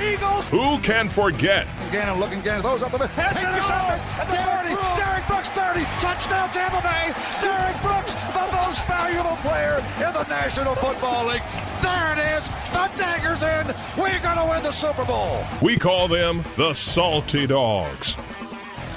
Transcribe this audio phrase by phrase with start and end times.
[0.00, 0.44] Eagles.
[0.48, 1.66] who can forget?
[1.92, 3.14] Gannon looking Gannon throws up the middle.
[3.18, 4.96] It's intercepted at the 30.
[4.96, 5.84] Derrick Brooks 30.
[6.00, 7.12] Touchdown Tampa Bay.
[7.40, 11.42] Derrick Brooks, the most valuable player in the National Football League.
[11.82, 12.48] There it is.
[12.72, 13.66] The dagger's in.
[13.96, 15.44] We're going to win the Super Bowl.
[15.62, 18.16] We call them the Salty Dogs.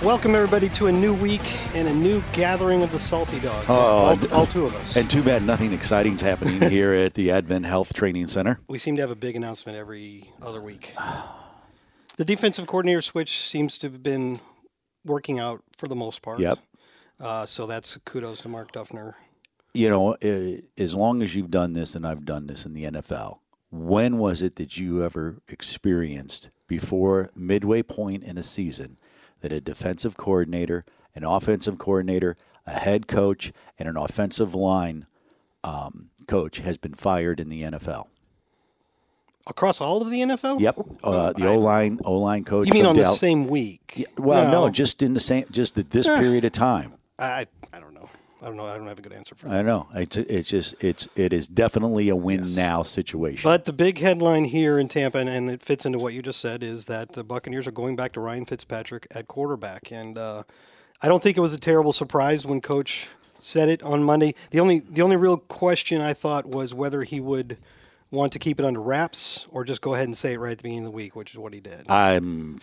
[0.03, 3.65] Welcome everybody to a new week and a new gathering of the Salty Dogs.
[3.69, 4.97] Oh, all, all two of us.
[4.97, 8.59] And too bad nothing exciting's happening here at the Advent Health Training Center.
[8.67, 10.93] we seem to have a big announcement every other week.
[12.17, 14.41] The defensive coordinator switch seems to have been
[15.05, 16.41] working out for the most part.
[16.41, 16.59] Yep.
[17.21, 19.13] Uh, so that's kudos to Mark Duffner.
[19.73, 20.17] You know,
[20.77, 23.39] as long as you've done this and I've done this in the NFL,
[23.71, 28.97] when was it that you ever experienced before midway point in a season
[29.43, 35.05] that a defensive coordinator, an offensive coordinator, a head coach, and an offensive line
[35.65, 38.07] um, coach has been fired in the NFL?
[39.45, 40.61] Across all of the NFL?
[40.61, 42.67] Yep, uh, the O line O line coach.
[42.67, 44.05] You mean on the same week?
[44.17, 46.93] Well, no, just in the same, just at this period of time.
[47.19, 47.92] I, I don't know.
[48.43, 48.65] I don't know.
[48.65, 49.59] I don't have a good answer for that.
[49.59, 49.87] I know.
[49.95, 53.47] It's it's just it's it is definitely a win now situation.
[53.47, 56.41] But the big headline here in Tampa, and, and it fits into what you just
[56.41, 59.93] said, is that the Buccaneers are going back to Ryan Fitzpatrick at quarterback.
[59.93, 60.43] And uh,
[61.01, 63.07] I don't think it was a terrible surprise when Coach
[63.39, 64.35] said it on Monday.
[64.51, 67.57] The only the only real question I thought was whether he would
[68.11, 70.57] want to keep it under wraps or just go ahead and say it right at
[70.57, 71.89] the beginning of the week, which is what he did.
[71.89, 72.59] I'm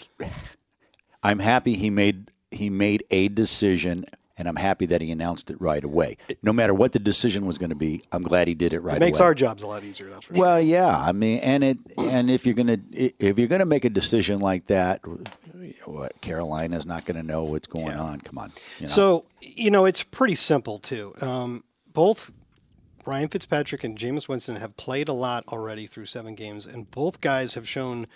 [1.23, 4.05] I'm happy he made he made a decision
[4.41, 6.17] and I'm happy that he announced it right away.
[6.43, 8.97] No matter what the decision was going to be, I'm glad he did it right
[8.97, 9.27] it makes away.
[9.27, 10.09] our jobs a lot easier.
[10.09, 10.43] That's for sure.
[10.43, 13.91] well, yeah, I mean, and it and if you're gonna if you're gonna make a
[13.91, 15.03] decision like that,
[15.85, 18.21] what Carolina's not going to know what's going on.
[18.23, 18.91] Come on, you know?
[18.91, 21.15] So you know it's pretty simple too.
[21.21, 21.63] Um,
[21.93, 22.31] both
[23.05, 27.21] Ryan Fitzpatrick and Jameis Winston have played a lot already through seven games, and both
[27.21, 28.07] guys have shown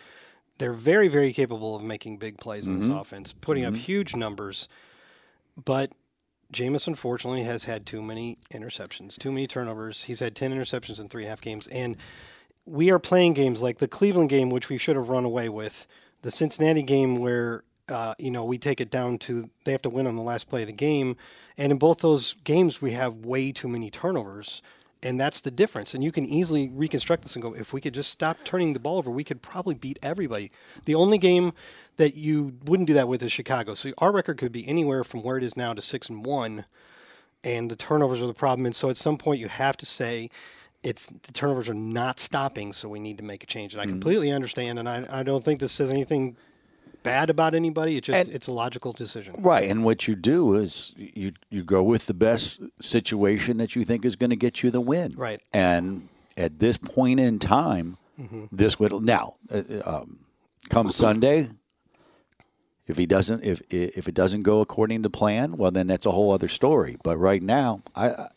[0.59, 4.69] they're very, very capable of making big plays in this offense, putting up huge numbers.
[5.63, 5.93] But
[6.54, 10.04] Jameis, unfortunately, has had too many interceptions, too many turnovers.
[10.04, 11.66] He's had 10 interceptions in three and a half games.
[11.69, 11.97] And
[12.65, 15.87] we are playing games like the Cleveland game, which we should have run away with,
[16.22, 19.91] the Cincinnati game, where, uh, you know, we take it down to they have to
[19.91, 21.16] win on the last play of the game.
[21.59, 24.62] And in both those games, we have way too many turnovers.
[25.03, 25.92] And that's the difference.
[25.92, 28.81] And you can easily reconstruct this and go, if we could just stop turning the
[28.81, 30.50] ball over, we could probably beat everybody.
[30.86, 31.53] The only game
[31.97, 33.75] that you wouldn't do that with is Chicago.
[33.75, 36.65] So our record could be anywhere from where it is now to six and one,
[37.43, 38.66] and the turnovers are the problem.
[38.66, 40.31] And so at some point you have to say,
[40.83, 43.72] it's the turnovers are not stopping, so we need to make a change.
[43.75, 46.37] And I completely understand, and I, I don't think this says anything
[47.03, 47.97] bad about anybody.
[47.97, 49.34] It just And- it's a logical decision.
[49.38, 53.84] Right, and what you do is you you go with the best situation that you
[53.84, 55.15] think is going to get you the win.
[55.16, 55.41] Right.
[55.53, 57.97] and at this point in time,
[58.50, 60.19] this would now uh, um,
[60.69, 61.49] come Sunday.
[62.87, 66.11] If he doesn't, if if it doesn't go according to plan, well, then that's a
[66.11, 66.97] whole other story.
[67.03, 68.28] But right now, I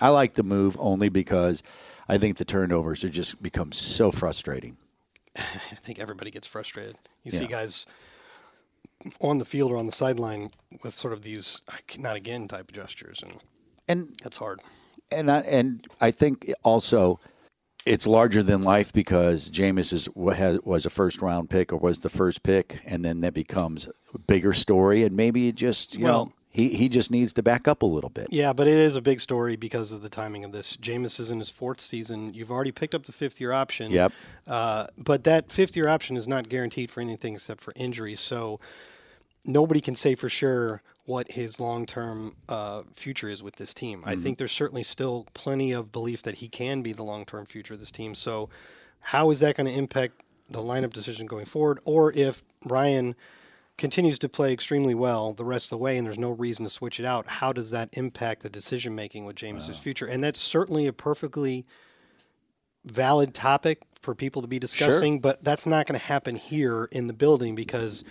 [0.00, 1.62] I, like the move only because
[2.08, 4.78] I think the turnovers have just become so frustrating.
[5.36, 6.96] I think everybody gets frustrated.
[7.22, 7.86] You see guys
[9.20, 10.50] on the field or on the sideline
[10.82, 11.60] with sort of these
[11.98, 13.40] not again type gestures, and
[13.88, 14.60] And that's hard.
[15.10, 17.20] and I, and I think also
[17.86, 22.00] it's larger than life because Jameis is has, was a first round pick or was
[22.00, 26.04] the first pick, and then that becomes a bigger story, and maybe it just you
[26.04, 28.26] Well- know he he just needs to back up a little bit.
[28.30, 30.76] Yeah, but it is a big story because of the timing of this.
[30.76, 32.34] Jameis is in his fourth season.
[32.34, 33.90] You've already picked up the fifth year option.
[33.90, 34.12] Yep.
[34.46, 38.20] Uh, but that fifth year option is not guaranteed for anything except for injuries.
[38.20, 38.60] So
[39.46, 44.02] nobody can say for sure what his long term uh, future is with this team.
[44.06, 47.44] I think there's certainly still plenty of belief that he can be the long term
[47.46, 48.14] future of this team.
[48.14, 48.48] So
[49.00, 51.80] how is that going to impact the lineup decision going forward?
[51.84, 53.16] Or if Ryan
[53.78, 56.70] continues to play extremely well the rest of the way and there's no reason to
[56.70, 60.06] switch it out, how does that impact the decision making with Jameis's future?
[60.06, 61.66] And that's certainly a perfectly
[62.84, 67.06] valid topic for people to be discussing, but that's not going to happen here in
[67.06, 68.04] the building because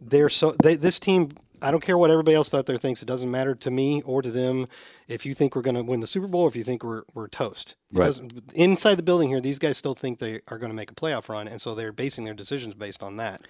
[0.00, 1.30] they're so they, this team
[1.62, 3.02] I don't care what everybody else out there thinks.
[3.02, 4.66] It doesn't matter to me or to them.
[5.08, 7.02] If you think we're going to win the Super Bowl, or if you think we're
[7.14, 8.18] we're toast, Right.
[8.54, 11.28] Inside the building here, these guys still think they are going to make a playoff
[11.28, 13.42] run, and so they're basing their decisions based on that.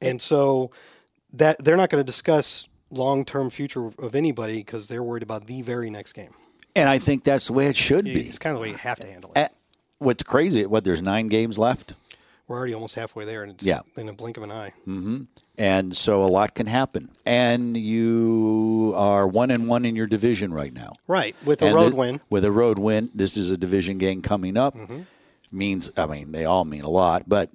[0.00, 0.70] And, so
[1.32, 5.46] that they're not going to discuss long term future of anybody because they're worried about
[5.46, 6.34] the very next game.
[6.76, 8.20] And I think that's the way it should be.
[8.20, 9.38] It's kind of the way you have to handle it.
[9.38, 9.48] Eh,
[9.98, 10.66] What's crazy?
[10.66, 11.94] What there's nine games left,
[12.48, 13.80] We're already almost halfway there, and it's Yeah.
[13.96, 14.72] in a blink of an eye.
[15.58, 17.10] And so a lot can happen.
[17.24, 20.94] And you are one and one in your division right now.
[21.06, 22.20] Right, with a And road win.
[22.30, 24.74] With a road win, this is a division game coming up.
[24.74, 25.02] Mm-hmm.
[25.50, 27.50] Means, I mean, they all mean a lot, but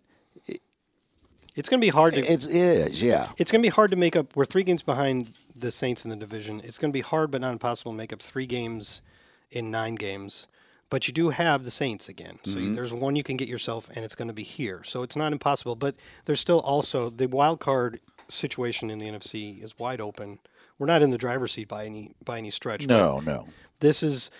[1.55, 2.19] It's going to be hard to.
[2.21, 3.29] it is, yeah.
[3.37, 4.35] It's going to be hard to make up.
[4.35, 6.61] We're three games behind the Saints in the division.
[6.63, 9.01] It's going to be hard, but not impossible, to make up three games
[9.49, 10.47] in nine games.
[10.89, 13.89] But you do have the Saints again, so you, there's one you can get yourself,
[13.93, 14.83] and it's going to be here.
[14.85, 15.95] So it's not impossible, but
[16.25, 17.99] there's still also the wild card
[18.29, 20.39] situation in the NFC is wide open.
[20.79, 22.87] We're not in the driver's seat by any by any stretch.
[22.87, 23.47] No, no.
[23.79, 24.31] this is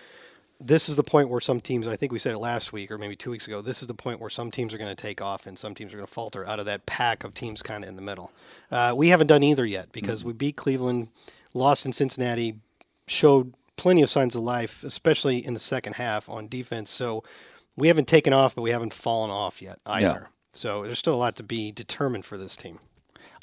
[0.60, 2.98] this is the point where some teams I think we said it last week or
[2.98, 3.62] maybe two weeks ago.
[3.62, 5.94] This is the point where some teams are going to take off and some teams
[5.94, 8.32] are going to falter out of that pack of teams kind of in the middle.
[8.72, 11.10] Uh, we haven't done either yet because we beat Cleveland,
[11.54, 12.56] lost in Cincinnati,
[13.08, 16.92] showed plenty of signs of life, especially in the second half on defense.
[16.92, 17.24] So
[17.76, 20.30] we haven't taken off, but we haven't fallen off yet either.
[20.52, 22.80] So there's still a lot to be determined for this team.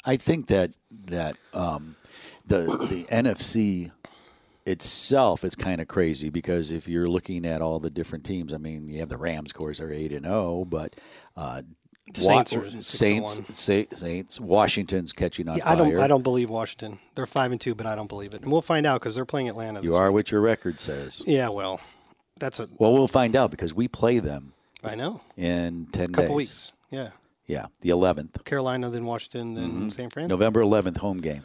[0.03, 0.71] I think that
[1.05, 1.95] that um,
[2.45, 3.91] the the NFC
[4.65, 8.57] itself is kind of crazy because if you're looking at all the different teams, I
[8.57, 10.95] mean, you have the Rams, of course, are eight and zero, but
[11.37, 11.61] uh,
[12.13, 13.41] Saints Wa- Saints.
[13.49, 15.87] Sa- Saints, Washington's catching on Yeah, I don't.
[15.89, 16.01] fire.
[16.01, 16.99] I don't believe Washington.
[17.15, 18.43] They're five and two, but I don't believe it.
[18.43, 19.81] And we'll find out because they're playing Atlanta.
[19.81, 21.23] You are what your record says.
[21.25, 21.81] Yeah, well,
[22.39, 22.69] that's a.
[22.77, 24.53] Well, we'll find out because we play them
[24.83, 25.21] I know.
[25.35, 26.35] in ten couple days.
[26.35, 26.71] weeks.
[26.91, 27.09] Yeah,
[27.47, 29.89] Yeah, the eleventh, Carolina, then Washington, then mm-hmm.
[29.89, 30.27] San Fran.
[30.27, 31.43] November eleventh, home game.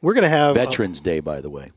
[0.00, 1.70] We're gonna have Veterans Day, by the way.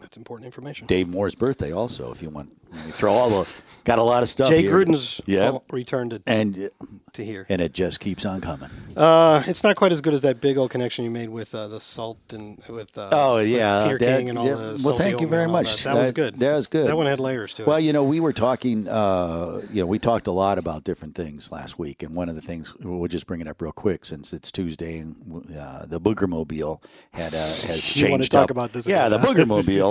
[0.00, 0.86] That's important information.
[0.86, 2.10] Dave Moore's birthday, also.
[2.12, 2.50] If you want,
[2.84, 3.48] we throw all the
[3.84, 4.48] got a lot of stuff.
[4.50, 4.72] Jay here.
[4.72, 6.70] Gruden's yeah, returned to, and
[7.14, 7.46] to here.
[7.48, 8.70] and it just keeps on coming.
[8.96, 11.68] Uh, it's not quite as good as that big old connection you made with uh,
[11.68, 12.96] the salt and with.
[12.98, 14.54] Uh, Oh with yeah, Peter that- King and all yeah.
[14.84, 15.82] well, thank you very much.
[15.84, 15.94] That.
[15.94, 16.38] That was good.
[16.38, 16.86] That was good.
[16.88, 17.68] That one had layers to it.
[17.68, 18.86] Well, you know, we were talking.
[18.88, 22.34] Uh, you know, we talked a lot about different things last week, and one of
[22.34, 26.00] the things we'll just bring it up real quick since it's Tuesday and uh, the
[26.00, 28.34] Boogermobile had uh, has You changed.
[28.34, 28.50] up.
[28.50, 29.26] about this Yeah, the huh?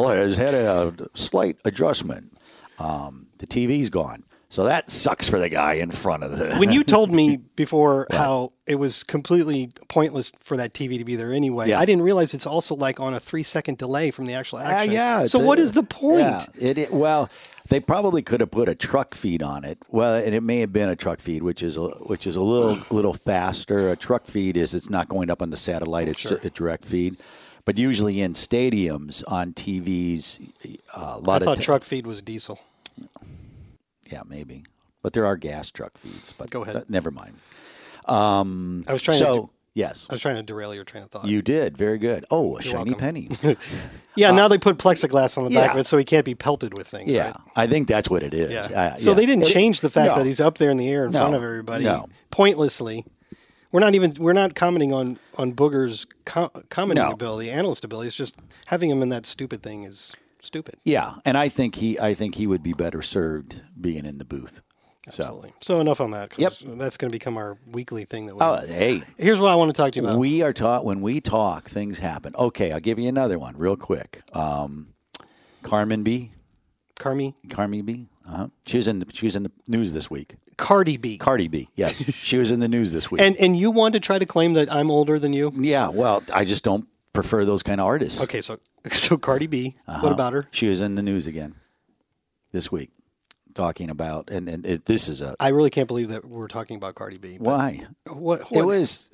[0.06, 2.38] Has had a slight adjustment.
[2.80, 6.56] Um, the TV's gone, so that sucks for the guy in front of the.
[6.60, 11.16] when you told me before how it was completely pointless for that TV to be
[11.16, 11.80] there anyway, Yeah.
[11.80, 14.64] I didn't realize it's also like on a three second delay from the actual Ah,
[14.66, 14.94] action.
[14.94, 15.26] yeah.
[15.26, 16.20] So what a- is the point?
[16.20, 17.30] Yeah, it, it- well,
[17.70, 19.80] they probably could have put a truck feed on it.
[19.90, 22.42] Well, and it may have been a truck feed, which is a, which is a
[22.42, 23.90] little little faster.
[23.92, 27.18] A truck feed is it's not going up on the satellite; it's a direct feed.
[27.68, 30.52] But usually in stadiums on TVs,
[30.96, 32.62] uh, a I lot thought of truck feed was diesel.
[34.10, 34.64] yeah, maybe.
[35.04, 36.32] But there are gas truck feeds.
[36.32, 36.76] But Go ahead.
[36.76, 37.34] but never mind.
[38.08, 38.44] I
[38.94, 39.50] was trying so to.
[39.74, 41.26] yes, I was trying to derail your train of thought.
[41.26, 42.24] you did very good.
[42.32, 43.00] Oh, a shiny welcome.
[43.00, 43.30] penny.
[44.16, 46.78] yeah, now they put plexiglass on the back of it so he can't be pelted
[46.78, 47.12] with things.
[47.12, 47.36] yeah, right?
[47.58, 48.50] I think that's what it is.
[48.72, 48.80] Yeah.
[48.80, 49.16] Uh, so yeah.
[49.18, 50.16] they didn't change the fact no.
[50.16, 51.20] that he's up there in the air in No.
[51.20, 52.08] front of everybody No.
[52.32, 53.04] pointlessly.
[53.78, 57.12] We're not even we're not commenting on on Booger's com- commenting No.
[57.12, 58.08] ability, analyst ability.
[58.08, 58.36] It's just
[58.66, 60.78] having him in that stupid thing is stupid.
[60.84, 64.26] Yeah, and I think he I think he would be better served being in the
[64.26, 64.64] booth.
[65.10, 65.54] So, Absolutely.
[65.62, 66.34] So enough on that.
[66.40, 66.54] Yep.
[66.80, 68.42] That's going to become our weekly thing that we.
[68.42, 70.18] oh, hey, Here's what I want to talk to you about.
[70.18, 72.34] we are taught when we talk, things happen.
[72.36, 74.24] Okay, I'll give you another one real quick.
[74.34, 74.96] Um,
[75.62, 76.32] Carmen B,
[76.96, 78.08] Carmi, Carmi B.
[78.28, 78.48] Uh-huh.
[78.66, 80.38] She was in the, she was in the news this week.
[80.58, 81.18] Cardi B.
[81.18, 83.22] Cardi B, yes, she was in the news this week.
[83.22, 85.52] and and you want to try to claim that I'm older than you?
[85.56, 88.24] yeah, well, I just don't prefer those kind of artists.
[88.24, 88.60] Okay, so
[88.92, 89.76] so Cardi B.
[89.88, 90.00] Uh-huh.
[90.04, 90.48] What about her?
[90.52, 91.56] She was in the news again
[92.52, 92.90] this week,
[93.54, 96.76] talking about and and it, this is a I really can't believe that we're talking
[96.78, 97.38] about Cardi B.
[97.40, 99.10] why What, it was.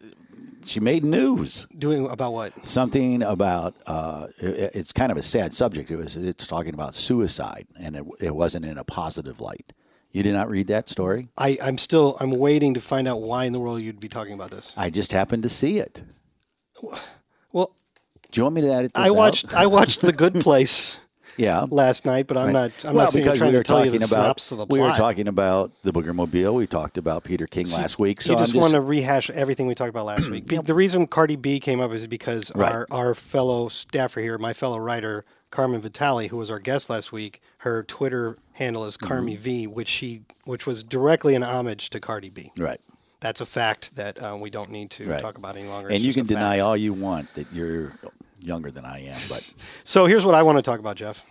[0.66, 1.68] She made news.
[1.78, 2.66] doing about what?
[2.66, 5.92] something about uh, it- it's kind of a sad subject.
[5.92, 9.74] It was it's talking about suicide, and it, it wasn't in a positive light.
[10.14, 11.28] You did not read that story.
[11.38, 14.34] I, I'm still I'm waiting to find out why in the world you'd be talking
[14.34, 14.74] about this.
[14.78, 16.04] I just happened to see it.
[17.52, 17.74] Well,
[18.32, 19.16] Do you want me to edit this I out?
[19.16, 21.00] watched I watched The Good Place
[21.38, 21.66] Yeah.
[21.70, 24.58] last night, but I'm not I'm well, not because we were talking about synopsis of
[24.60, 26.54] the we were talking about the Boogermobile.
[26.54, 28.22] We talked about Peter King last week.
[28.22, 30.46] So you just, I'm want to rehash everything we talked about last week.
[30.64, 32.72] The reason Cardi B came up is because Right.
[32.72, 37.12] our, our fellow staffer here, my fellow writer, Carmen Vitale, who was our guest last
[37.12, 39.12] week, her Twitter handle is Mm-hmm.
[39.14, 42.52] Carmi V, which she which was directly an homage to Cardi B.
[42.58, 42.80] right.
[43.20, 45.22] That's a fact that uh, we don't need to Right.
[45.22, 45.88] talk about any longer.
[45.88, 46.64] And It's you can deny fact.
[46.66, 47.94] all you want that you're
[48.42, 49.50] younger than I am, but
[49.86, 51.26] So here's what I want to talk about, Jeff.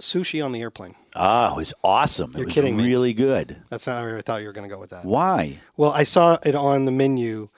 [0.00, 0.94] Sushi on the airplane.
[1.14, 2.30] ah, it was awesome.
[2.34, 2.84] You're it was kidding me.
[2.84, 3.60] really good.
[3.70, 5.04] That's not where I thought you were going to go with that.
[5.04, 5.60] Why?
[5.76, 7.48] Well, I saw it on the menu,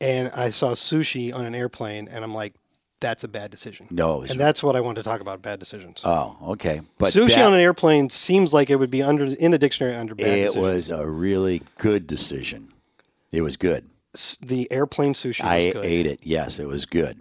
[0.00, 2.54] and I saw sushi on an airplane, and I'm like,
[3.00, 3.86] that's a bad decision.
[3.90, 6.02] No, and that's what I want to talk about: bad decisions.
[6.04, 6.80] Oh, okay.
[6.98, 9.94] But sushi that- on an airplane seems like it would be under in the dictionary
[9.96, 10.62] under bad it decisions.
[10.64, 12.72] was a really good decision.
[13.32, 13.84] It was good.
[14.14, 15.40] S- the airplane sushi.
[15.42, 15.84] Was I good.
[15.84, 16.20] ate it.
[16.22, 17.20] Yes, it was good.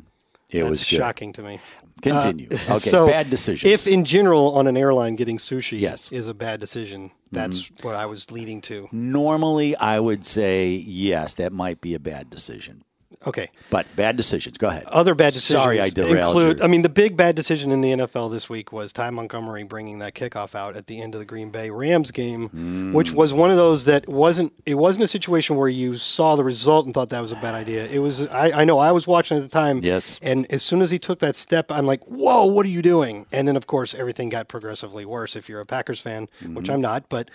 [0.50, 0.98] It That's was good.
[0.98, 1.60] shocking to me.
[2.04, 2.48] Continue.
[2.52, 3.70] Uh, okay, so bad decision.
[3.70, 6.08] If in general on an airline getting sushi Yes.
[6.08, 6.16] Mm-hmm.
[6.16, 8.88] is a bad decision, that's what I was leading to.
[8.92, 12.84] Normally, I would say yes, that might be a bad decision.
[13.26, 13.50] Okay.
[13.70, 14.58] But bad decisions.
[14.58, 14.84] Go ahead.
[14.86, 16.58] Other bad decisions Sorry, I derailed include.
[16.60, 16.64] you.
[16.64, 20.00] I mean, the big bad decision in the NFL this week was Ty Montgomery bringing
[20.00, 22.92] that kickoff out at the end of the Green Bay Rams game, Mm.
[22.94, 24.52] which was one of those that wasn't.
[24.66, 27.56] It wasn't a situation where you saw the result and thought that was a bad
[27.56, 27.86] idea.
[27.86, 28.28] It was.
[28.28, 29.80] I, I know I was watching at the time.
[29.82, 30.20] Yes.
[30.22, 33.26] And as soon as he took that step, I'm like, "Whoa, what are you doing?"
[33.32, 35.36] And then, of course, everything got progressively worse.
[35.36, 36.72] If you're a Packers fan, which Mm-hmm.
[36.74, 37.30] I'm not, but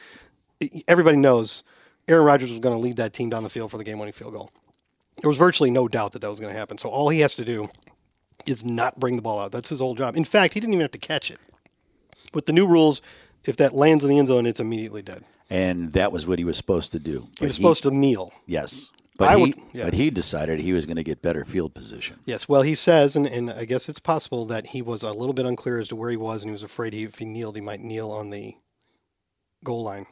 [0.87, 1.64] everybody knows
[2.09, 4.33] Aaron Rodgers was going to lead that team down the field for the game-winning field
[4.35, 4.50] goal
[5.20, 6.78] there was virtually no doubt that that was going to happen.
[6.78, 7.68] So all he has to do
[8.46, 9.52] is not bring the ball out.
[9.52, 10.16] That's his whole job.
[10.16, 11.38] In fact, he didn't even have to catch it.
[12.34, 13.02] With the new rules,
[13.44, 15.25] if that lands in the end zone, it's immediately dead.
[15.50, 17.26] and that was what he was supposed to do.
[17.38, 18.32] He was supposed to kneel.
[18.46, 18.90] Yes.
[19.16, 19.84] But I he, would- yeah.
[19.84, 22.18] but he decided he was going to get better field position.
[22.26, 22.48] Yes.
[22.48, 25.44] Well, he says, and, and I guess it's possible that he was a little bit
[25.46, 27.60] unclear as to where he was, and he was afraid he, if he kneeled, he
[27.62, 28.54] might kneel on the
[29.64, 30.06] goal line.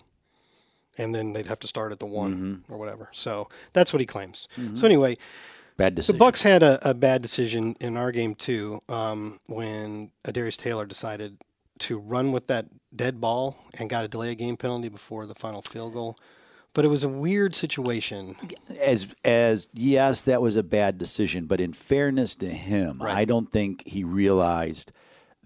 [0.99, 3.09] And then they'd have to start at the one or whatever.
[3.13, 4.49] So that's what he claims.
[4.75, 5.19] So anyway,
[5.77, 6.15] Bad decision.
[6.15, 6.19] The.
[6.19, 11.37] Bucks had a, a bad decision in our game too, um, when Darius Taylor decided
[11.81, 15.35] to run with that dead ball and got a delay of game penalty before the
[15.35, 16.17] final field goal.
[16.73, 18.37] But it was a weird situation.
[18.81, 23.51] as as yes, that was a bad decision, but in fairness to him, I don't
[23.51, 24.93] think he realized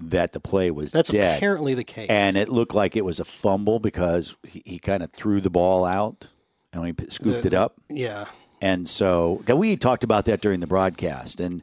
[0.01, 1.37] that the play was That's dead.
[1.39, 2.09] apparently the case.
[2.11, 5.51] and it looked like it was a fumble because he, he kind of threw the
[5.51, 6.33] ball out
[6.73, 7.75] and he scooped The- it up.
[7.89, 8.27] yeah,
[8.63, 11.63] And so we talked about that during the broadcast, and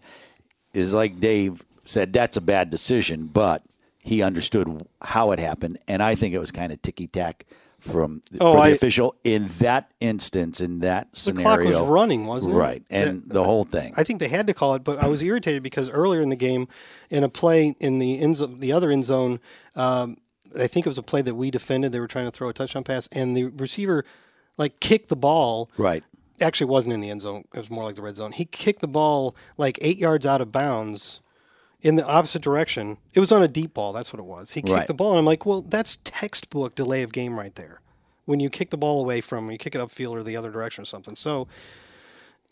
[0.73, 3.63] it's like Dave said, that's a bad decision, but
[3.99, 7.45] he understood how it happened, and I think it was kind of ticky tack
[7.79, 11.81] from Oh, for the I- official in that instance, in that the clock scenario.
[11.81, 12.57] was running, wasn't it?
[12.57, 13.93] right, and the whole thing.
[13.95, 16.35] I think they had to call it, but I was irritated because earlier in the
[16.35, 16.67] game,
[17.09, 19.39] in a play in the end zone, the other end zone,
[19.75, 20.17] um,
[20.57, 21.91] I think it was a play that we defended.
[21.91, 24.03] They were trying to throw a touchdown pass, and the receiver
[24.57, 25.69] like kicked the ball.
[25.77, 26.03] right.
[26.39, 27.43] Actually, it wasn't in the end zone.
[27.51, 28.31] It was more like the red zone.
[28.31, 31.19] He kicked the ball like eight yards out of bounds
[31.81, 32.97] in the opposite direction.
[33.13, 33.93] It was on a deep ball.
[33.93, 34.51] That's what it was.
[34.51, 34.87] He kicked Right.
[34.87, 37.81] the ball, and I'm like, well, that's textbook delay of game right there.
[38.25, 40.81] When you kick the ball away from, you kick it upfield or the other direction
[40.81, 41.15] or something.
[41.15, 41.47] So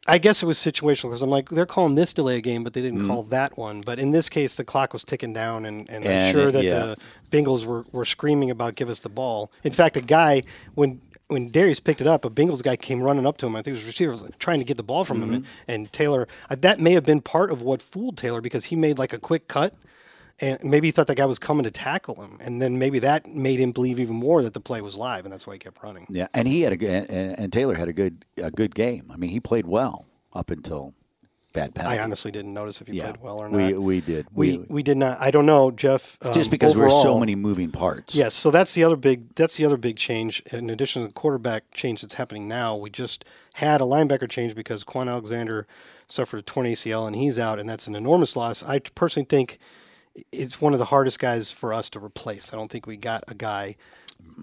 [0.08, 2.74] I guess it was situational because I'm like, they're calling this delay a game, but
[2.74, 3.08] they didn't mm-hmm.
[3.08, 3.82] call that one.
[3.82, 6.64] But in this case, the clock was ticking down, and, and, I'm sure it- that
[6.64, 6.80] yeah.
[6.80, 6.98] the
[7.32, 9.52] Bengals were, were screaming about give us the ball.
[9.64, 10.44] In fact, a guy
[10.76, 13.56] when when Darius picked it up, a Bengals guy came running up to him.
[13.56, 15.92] I think it was receiver was trying to get the ball from him, and, and
[15.92, 16.28] Taylor.
[16.50, 19.20] Uh, that may have been part of what fooled Taylor because he made like a
[19.20, 19.74] quick cut.
[20.42, 23.26] And maybe he thought that guy was coming to tackle him, and then maybe that
[23.26, 25.82] made him believe even more that the play was live, and that's why he kept
[25.82, 26.06] running.
[26.10, 29.10] Yeah, and he had a and, and Taylor had a good a good game.
[29.14, 30.94] I mean, he played well up until
[31.56, 31.98] bad penalty.
[31.98, 33.58] I honestly didn't notice if he yeah, played well or not.
[33.58, 34.28] we we did.
[34.34, 35.20] we we did not.
[35.20, 36.18] I don't know, Jeff.
[36.22, 38.16] Um, just because there were so many moving parts.
[38.16, 40.42] Yes, so that's the other big that's the other big change.
[40.52, 44.54] In addition to the quarterback change that's happening now, we just had a linebacker change
[44.54, 45.66] because Kwon Alexander
[46.08, 48.62] suffered a torn ACL and he's out, and that's an enormous loss.
[48.62, 49.58] I personally think
[50.32, 52.54] it's one of the hardest guys for us to replace.
[52.54, 53.76] I don't think we got a guy,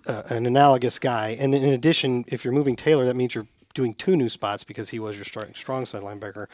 [0.06, 1.36] uh, an analogous guy.
[1.38, 4.90] And in addition, if you're moving Taylor, that means you're doing two new spots because
[4.90, 6.46] he was your strong, strong side linebacker.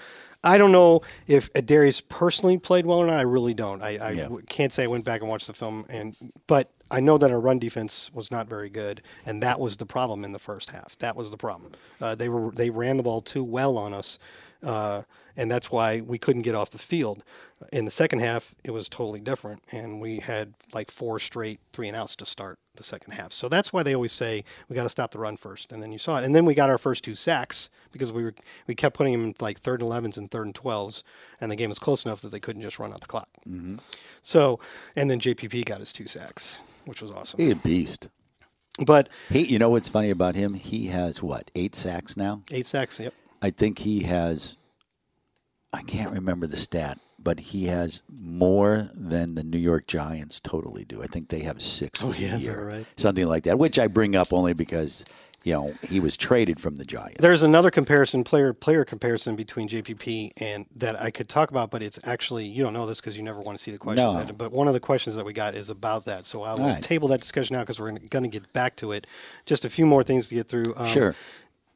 [0.45, 3.17] I don't know if Darius personally played well or not.
[3.17, 3.83] I really don't.
[3.83, 4.23] I, I Yeah.
[4.25, 7.31] w- can't say I went back and watched the film, and but I know that
[7.31, 10.71] our run defense was not very good, and that was the problem in the first
[10.71, 10.97] half.
[10.99, 11.73] That was the problem.
[12.01, 14.19] Uh, they were they ran the ball too well on us,
[14.63, 15.03] uh,
[15.37, 17.25] and that's why we couldn't get off the field.
[17.73, 21.89] In the second half, it was totally different, and we had like four straight three
[21.89, 23.33] and outs to start the second half.
[23.33, 25.93] So that's why they always say we got to stop the run first, and then
[25.93, 28.35] you saw it, and then we got our first two sacks because we were
[28.67, 31.05] we kept putting them in like third and elevens and third and twelves,
[31.41, 33.29] and the game was close enough that they couldn't just run out the clock.
[33.47, 33.77] Mm-hmm.
[34.23, 34.59] So,
[34.97, 37.41] and then JPP got his two sacks, which was awesome.
[37.41, 38.09] He's a beast.
[38.85, 40.55] But He, you know what's funny about him?
[40.55, 42.43] He has what eight sacks now.
[42.51, 43.13] eight sacks, yep.
[43.43, 44.57] I think he has.
[45.73, 50.87] I can't remember the stat, but he has more than the New York Giants totally
[50.87, 51.03] do.
[51.03, 52.03] I think they have six.
[52.03, 52.71] Oh, yeah, year.
[52.71, 52.87] right?
[52.97, 53.59] Something like that.
[53.59, 55.05] Which I bring up only because
[55.45, 57.21] you know, he was traded from the Giants.
[57.21, 61.83] There's another comparison, player player comparison between JPP and that I could talk about, but
[61.83, 64.27] it's actually you don't know this because you never want to see the questions.
[64.27, 64.33] No.
[64.33, 66.69] But one of the questions that we got is about that, so I will All
[66.71, 66.83] right.
[66.83, 69.07] table that discussion now because we're going to get back to it.
[69.45, 70.73] Just a few more things to get through.
[70.79, 71.15] Um, Sure.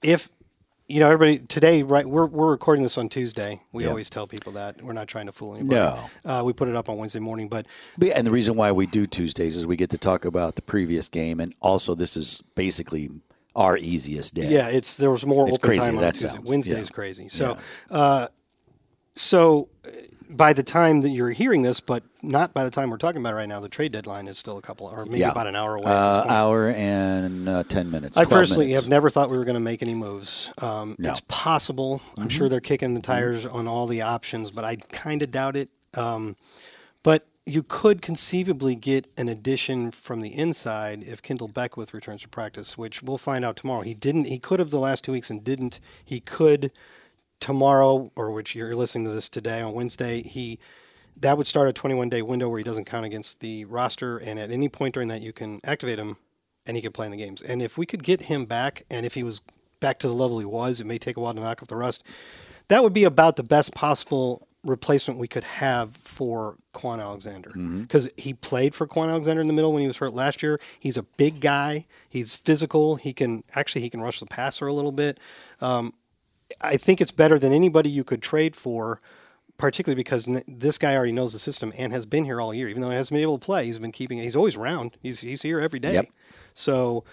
[0.01, 0.31] If
[0.93, 2.05] you know everybody today, right?
[2.07, 3.63] We're we're recording this on Tuesday.
[3.73, 3.89] We Yeah.
[3.91, 5.75] always tell people that we're not trying to fool anybody.
[5.81, 6.01] No.
[6.31, 7.65] uh, we put it up on Wednesday morning, but
[7.97, 10.61] But- And the reason why we do Tuesdays is we get to talk about the
[10.63, 13.09] previous game, and also this is basically
[13.57, 14.51] our easiest day.
[14.51, 16.29] Yeah, it's there was more It's open crazy time on that Tuesday.
[16.29, 16.51] sounds.
[16.51, 16.95] Wednesday's Yeah.
[16.95, 17.29] crazy.
[17.31, 17.57] So,
[17.91, 18.29] uh,
[19.15, 19.69] so
[20.33, 23.35] by the time that you're hearing this, but not by the time we're talking about
[23.35, 25.31] it right now, the trade deadline is still a couple, or maybe Yeah.
[25.31, 25.91] about an hour away.
[25.91, 28.17] Uh, hour and uh, ten minutes.
[28.17, 28.85] I personally minutes.
[28.85, 30.51] have never thought we were going to make any moves.
[30.59, 31.11] Um, No.
[31.11, 32.01] It's possible.
[32.19, 35.57] I'm sure they're kicking the tires on all the options, but I kind of doubt
[35.57, 35.69] it.
[35.95, 36.37] Um,
[37.03, 42.29] but you could conceivably get an addition from the inside if Kendell Beckwith returns to
[42.29, 43.81] practice, which we'll find out tomorrow.
[43.83, 44.27] He didn't.
[44.29, 45.81] He could have the last two weeks and didn't.
[46.05, 46.71] He could
[47.43, 50.23] tomorrow, or which you're listening to this today on Wednesday.
[50.23, 50.59] He
[51.21, 54.39] that would start a 21 day window where he doesn't count against the roster, and
[54.39, 56.17] at any point during that, you can activate him,
[56.65, 57.43] and he can play in the games.
[57.43, 59.43] And if we could get him back, and if he was
[59.81, 61.77] back to the level he was, it may take a while to knock off the
[61.77, 62.05] rust.
[62.69, 67.51] That would be about the best possible replacement we could have for Kwon Alexander
[67.83, 70.61] because he played for Kwon Alexander in the middle when he was hurt last year.
[70.79, 71.87] He's a big guy.
[72.09, 72.95] He's physical.
[72.95, 75.19] He can actually he can rush the passer a little bit.
[75.61, 75.93] Um,
[76.61, 79.01] I think it's better than anybody you could trade for,
[79.59, 82.69] particularly because n- this guy already knows the system and has been here all year.
[82.69, 84.19] Even though he hasn't been able to play, he's been keeping.
[84.19, 84.97] He's always around.
[85.03, 85.95] He's he's here every day.
[85.95, 86.07] Yep.
[86.55, 87.05] So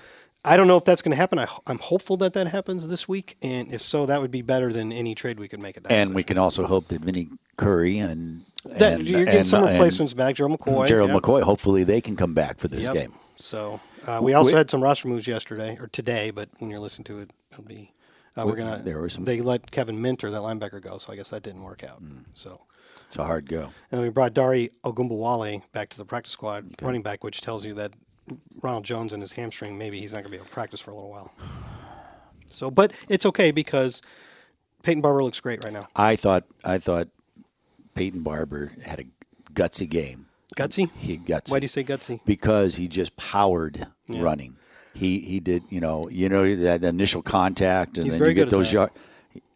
[0.44, 1.38] I don't know if that's going to happen.
[1.40, 4.72] I, I'm hopeful that that happens this week, and if so, that would be better
[4.72, 5.92] than any trade we could make at that.
[5.92, 7.28] and we can also hope that Vinny
[7.58, 10.36] Curry and, that and you're getting and- some replacements back.
[10.36, 11.18] Gerald McCoy, Gerald yeah.
[11.18, 11.42] McCoy.
[11.44, 12.94] Hopefully, they can come back for this Yep.
[12.94, 13.14] game.
[13.36, 16.80] So uh, we also We- had some roster moves yesterday or today, but when you're
[16.80, 17.92] listening to it, it'll be.
[18.38, 18.82] Uh, we're gonna.
[18.84, 21.64] there were some- They let Kevin Minter, that linebacker, go, so I guess that didn't
[21.64, 22.02] work out.
[22.04, 22.26] Mm.
[22.34, 22.62] So,
[23.08, 23.64] It's a hard go.
[23.64, 27.66] and then we brought Dare Ogunbowale back to the practice squad, running back, which tells
[27.66, 27.94] you that
[28.62, 30.96] Ronald Jones and his hamstring, maybe he's not gonna be able to practice for a
[30.96, 31.32] little while.
[32.52, 34.02] So, but it's okay because
[34.82, 35.88] Peyton Barber looks great right now.
[35.96, 37.08] I thought I thought
[37.94, 39.06] Peyton Barber had a
[39.54, 40.26] gutsy game.
[40.56, 40.90] Gutsy.
[40.98, 41.52] He gutsy.
[41.52, 42.20] Why do you say gutsy?
[42.26, 44.56] because he just powered running.
[44.94, 48.50] He he did you know you know that initial contact and He's then you get
[48.50, 48.74] those that.
[48.74, 48.90] yard.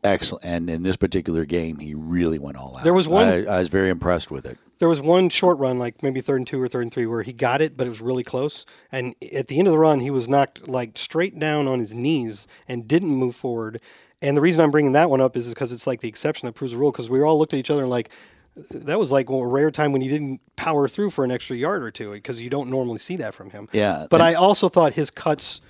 [0.03, 2.83] Excellent, and in this particular game, he really went all out.
[2.83, 4.57] There was one- I, I was very impressed with it.
[4.79, 7.21] There was one short run, like maybe third and two or third and three, where
[7.21, 8.65] he got it, but it was really close.
[8.91, 11.95] And at the end of the run, he was knocked like straight down on his
[11.95, 13.79] knees and didn't move forward.
[14.21, 16.53] And the reason I'm bringing that one up is because it's like the exception that
[16.53, 16.91] proves the rule.
[16.91, 18.09] Because we all looked at each other and like,
[18.55, 21.83] that was like a rare time when he didn't power through for an extra yard
[21.83, 23.67] or two because you don't normally see that from him.
[23.71, 25.61] Yeah, But I also thought his cuts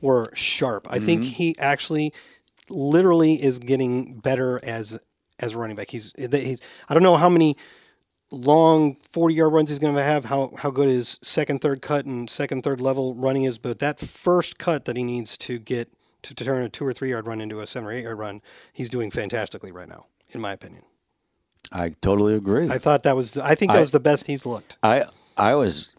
[0.00, 0.86] were sharp.
[0.90, 1.30] I think Mm-hmm.
[1.32, 2.14] he actually
[2.70, 4.98] literally is getting better as
[5.38, 5.90] as a running back.
[5.90, 7.56] He's he's I don't know how many
[8.30, 12.04] long 40 yard runs he's going to have, how, how good his second, third cut
[12.06, 13.58] and second, third level running is.
[13.58, 16.92] But that first cut that he needs to get to, to turn a two or
[16.92, 18.40] three yard run into a seven or eight yard run,
[18.72, 20.84] he's doing fantastically right now, in my opinion.
[21.72, 22.68] I totally agree.
[22.68, 24.76] I thought that was, I think that I- was the best he's looked.
[24.82, 25.04] I
[25.36, 25.94] I was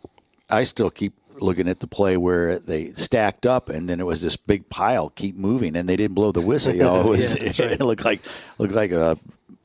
[0.50, 4.22] I still keep looking at the play where they stacked up and then it was
[4.22, 6.74] this big pile keep moving and they didn't blow the whistle.
[6.74, 7.72] You know, it was Yeah, that's right.
[7.72, 8.22] it looked like
[8.58, 9.18] looked like a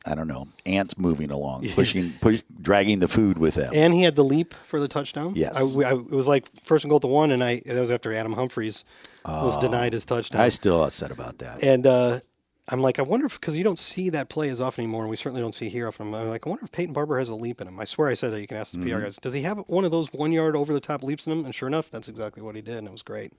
[0.08, 3.72] I don't know ants moving along, pushing push dragging the food with them.
[3.74, 5.32] And he had the leap for the touchdown.
[5.34, 5.56] Yes.
[5.56, 8.12] I, I- it was like first and goal to one, and I that was after
[8.14, 8.84] Adam Humphries
[9.26, 10.40] was denied his touchdown.
[10.40, 11.60] I still upset about that.
[11.64, 12.20] And uh,
[12.68, 15.10] I'm like, I wonder if because you don't see that play as often anymore, and
[15.10, 16.12] we certainly don't see here often.
[16.12, 17.78] I'm like, I wonder if Peyton Barber has a leap in him.
[17.78, 18.40] I swear I said that.
[18.40, 18.96] You can ask the Mm-hmm.
[18.96, 19.16] PR guys.
[19.18, 21.44] Does he have one of those one yard over the top leaps in him?
[21.44, 23.32] And sure enough, that's exactly what he did, and it was great.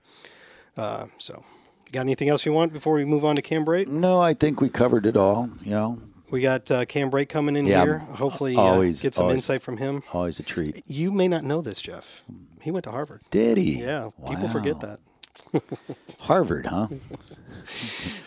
[0.76, 1.44] Uh, so,
[1.86, 3.86] you got anything else you want before we move on to Cam Brate?
[3.88, 5.50] No, I think we covered it all.
[5.62, 5.98] You know,
[6.30, 7.98] We got uh, Cam Brate coming in Yeah, here.
[7.98, 10.02] Hopefully, uh, always- get some always- insight from him.
[10.14, 10.82] always a treat.
[10.86, 12.22] You may not know this, Jeff.
[12.62, 13.20] He went to Harvard.
[13.30, 13.80] Did he?
[13.82, 15.00] Yeah, people forget that.
[16.20, 16.88] Harvard, huh?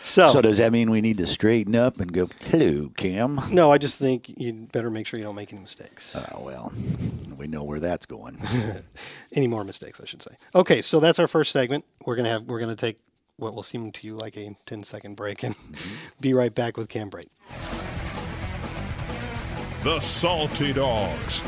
[0.00, 3.40] So, So does that mean we need to straighten up and go, "Hello, Cam"?
[3.50, 6.16] no, I just think you'd better make sure you don't make any mistakes.
[6.16, 6.72] Oh well,
[7.36, 8.38] we know where that's going.
[9.34, 10.32] any more mistakes, I should say.
[10.54, 11.84] Okay, so that's our first segment.
[12.06, 13.00] We're gonna have we're gonna take
[13.36, 15.94] what will seem to you like a 10 second break and mm-hmm.
[16.20, 17.28] be right back with Cam Brate.
[19.82, 21.42] The Salty Dogs.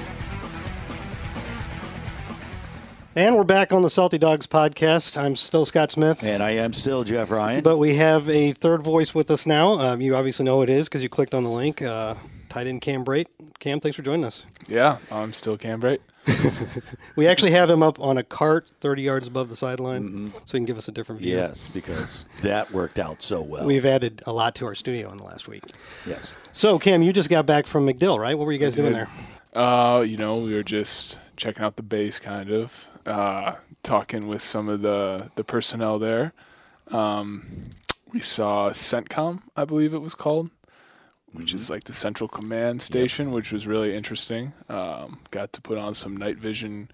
[3.17, 5.17] And we're back on the Salty Dogs podcast.
[5.17, 6.25] I'm still Scott Smith.
[6.25, 7.63] And I am still Jeff Ryan.
[7.63, 9.75] But we have a third voice with us now.
[9.79, 11.81] Um, you obviously know who it is because you clicked on the link.
[11.81, 12.17] Uh,
[12.49, 13.29] tight end Cam Brate.
[13.61, 14.45] Cam, thanks for joining us.
[14.67, 16.01] Yeah, I'm still Cam Brate.
[17.17, 20.29] we actually have him up on a cart 30 yards above the sideline mm-hmm.
[20.45, 21.37] so he can give us a different view.
[21.37, 23.65] Yes, because that worked out so well.
[23.65, 25.63] We've added a lot to our studio in the last week.
[26.05, 26.33] Yes.
[26.51, 28.37] So, Cam, you just got back from MacDill, right?
[28.37, 29.09] What were you guys doing there?
[29.53, 34.43] Uh, you know, we were just checking out the base, kind of, uh, talking with
[34.43, 36.33] some of the, the personnel there.
[36.91, 37.71] Um,
[38.13, 40.51] we saw CENTCOM, I believe it was called
[41.35, 41.57] which mm-hmm.
[41.57, 43.35] is like the central command station, yep.
[43.35, 44.53] which was really interesting.
[44.69, 46.91] Um, got to put on some night vision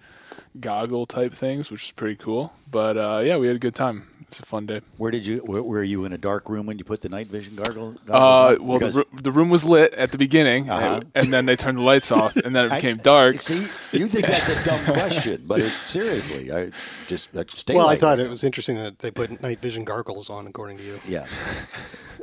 [0.59, 2.51] goggle type things, which is pretty cool.
[2.69, 4.07] But uh, yeah, we had a good time.
[4.31, 4.79] It's a fun day.
[4.95, 5.39] Where did you?
[5.39, 8.61] Where, were you in a dark room when you put the night vision goggle, goggles?
[8.61, 11.01] Uh, well, the, the, room was lit at the beginning, uh-huh.
[11.01, 13.41] and, and, then they turned the lights off, and then it became I, dark.
[13.41, 16.71] See, you think that's a dumb question, but it, seriously, I
[17.07, 17.75] just uh, stay.
[17.75, 20.83] Well, I thought it was interesting that they put night vision gargles on, according to
[20.85, 21.01] you.
[21.05, 21.27] Yeah.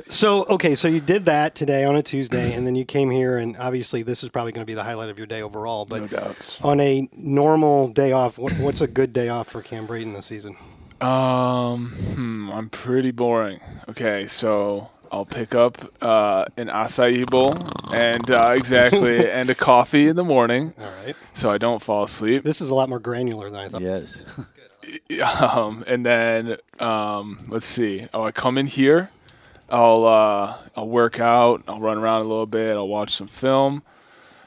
[0.07, 3.37] So okay, so you did that today on a Tuesday, and then you came here,
[3.37, 5.85] and obviously this is probably going to be the highlight of your day overall.
[5.85, 6.59] But no doubts.
[6.61, 10.25] on a normal day off, what, what's a good day off for Cam Braden this
[10.25, 10.57] season?
[11.01, 13.59] Um, hmm, I'm pretty boring.
[13.89, 17.55] Okay, so I'll pick up uh, an acai bowl
[17.93, 20.73] and uh, exactly and a coffee in the morning.
[20.79, 21.15] All right.
[21.33, 22.43] So I don't fall asleep.
[22.43, 23.81] This is a lot more granular than I thought.
[23.81, 24.21] Yes.
[25.41, 28.07] um, and then um, let's see.
[28.13, 29.09] Oh, I come in here
[29.71, 31.63] I'll uh, I'll work out.
[31.67, 32.71] I'll run around a little bit.
[32.71, 33.83] I'll watch some film.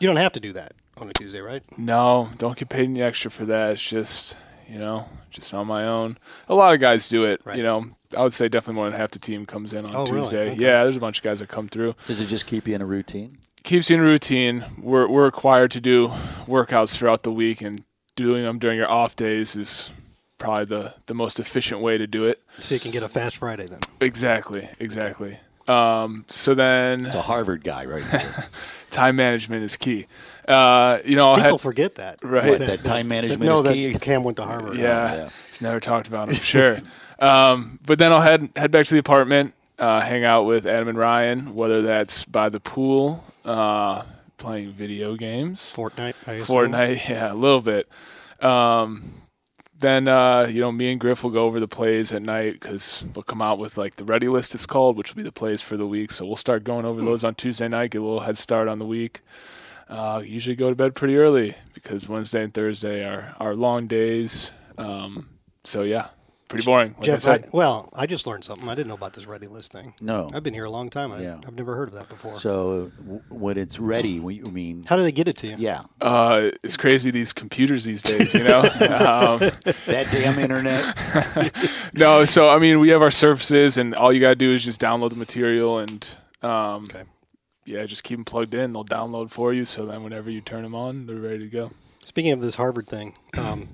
[0.01, 1.63] You don't have to do that on a Tuesday, right?
[1.79, 3.73] No, don't get paid any extra for that.
[3.73, 4.37] It's just
[4.73, 6.17] you know, just on my own.
[6.49, 7.43] A lot of guys do it.
[7.45, 7.59] Right.
[7.59, 7.85] You know,
[8.17, 10.45] I would say definitely more than half the team comes in on oh, Tuesday.
[10.45, 10.53] Really?
[10.53, 10.63] Okay.
[10.63, 11.95] Yeah, there's a bunch of guys that come through.
[12.07, 13.39] Does it just keep you in a routine?
[13.65, 14.65] Keeps you in a routine.
[14.81, 16.07] We're we're required to do
[16.47, 17.85] workouts throughout the week, and
[18.17, 19.91] doing them during your off days is
[20.39, 22.43] probably the, the most efficient way to do it.
[22.59, 23.79] So you can get a fast Friday then.
[24.01, 25.39] Exactly, exactly.
[25.69, 28.05] Um, so then it's a Harvard guy, right?
[28.91, 30.07] time management is key.
[30.47, 32.51] Uh, you know, people had, forget that, right?
[32.51, 33.99] What, that, that, time management that, is key.
[33.99, 34.77] Cam went to Harvard.
[34.77, 35.17] Yeah, right?
[35.17, 35.29] yeah.
[35.49, 36.29] he's never talked about.
[36.29, 36.79] I'm sure.
[37.19, 40.89] um, but then I'll head head back to the apartment, uh, hang out with Adam
[40.89, 44.03] and Ryan, whether that's by the pool, uh,
[44.37, 47.89] playing video games, Fortnite, Fortnite, yeah, a little bit.
[48.41, 49.22] Um,
[49.83, 53.05] then uh, you know me and Griff will go over the plays at night because
[53.13, 55.61] they'll come out with like the ready list it's called, which will be the plays
[55.61, 56.11] for the week.
[56.11, 58.79] So we'll start going over those on Tuesday night, get a little head start on
[58.79, 59.21] the week.
[59.89, 64.53] Uh, usually go to bed pretty early because Wednesday and Thursday are are long days.
[64.79, 65.29] Um,
[65.65, 66.09] so yeah,
[66.53, 66.95] pretty boring.
[66.99, 68.69] Like Jeff, I I, well, I just learned something.
[68.69, 69.95] I didn't know about this ready list thing.
[70.01, 71.13] No, I've been here a long time.
[71.13, 71.39] I, yeah.
[71.47, 72.37] I've never heard of that before.
[72.39, 74.85] So w- when it's ready, what you mean?
[74.87, 75.57] How do they get it to you?
[75.59, 78.35] Yeah, uh, it's crazy these computers these days.
[78.35, 79.39] You know, um,
[79.87, 81.91] that damn internet.
[81.95, 84.81] no, so I mean, we have our services, and all you gotta do is just
[84.81, 86.17] download the material and.
[86.43, 87.05] Um, okay.
[87.65, 88.73] Yeah, just keep them plugged in.
[88.73, 91.71] They'll download for you, so then whenever you turn them on, they're ready to go.
[92.05, 93.69] Speaking of this Harvard thing, um,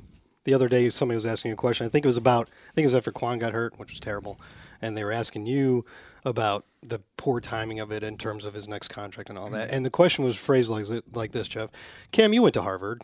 [0.48, 1.84] the other day somebody was asking a question.
[1.84, 4.00] I think it was about I think it was after Kwon got hurt, which was
[4.00, 4.40] terrible,
[4.80, 5.84] and they were asking you
[6.24, 9.66] about the poor timing of it in terms of his next contract and all that.
[9.66, 9.76] Mm-hmm.
[9.76, 11.68] And the question was phrased like like this, Jeff.
[12.12, 13.02] Cam, you went to Harvard.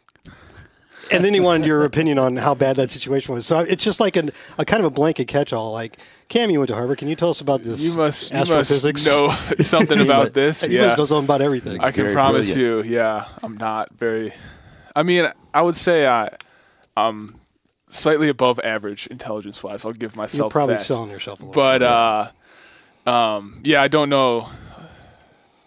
[1.12, 3.44] and then he wanted your opinion on how bad that situation was.
[3.44, 5.70] So it's just like an, a kind of a blanket catch-all.
[5.70, 5.98] Like,
[6.30, 6.96] Cam, you went to Harvard.
[6.96, 7.78] Can you tell us about this?
[7.78, 9.04] You must, astrophysics?
[9.04, 10.62] You must know something about this.
[10.62, 11.78] You yeah, must know something about everything.
[11.80, 12.86] I can very promise brilliant.
[12.86, 12.94] you.
[12.94, 14.32] Yeah, I'm not very.
[14.96, 16.30] I mean, I would say I
[16.96, 17.40] um,
[17.88, 19.84] slightly above average intelligence wise.
[19.84, 20.84] I'll give myself You're probably that.
[20.84, 22.30] selling yourself a little But uh,
[23.06, 24.48] um, yeah, I don't know.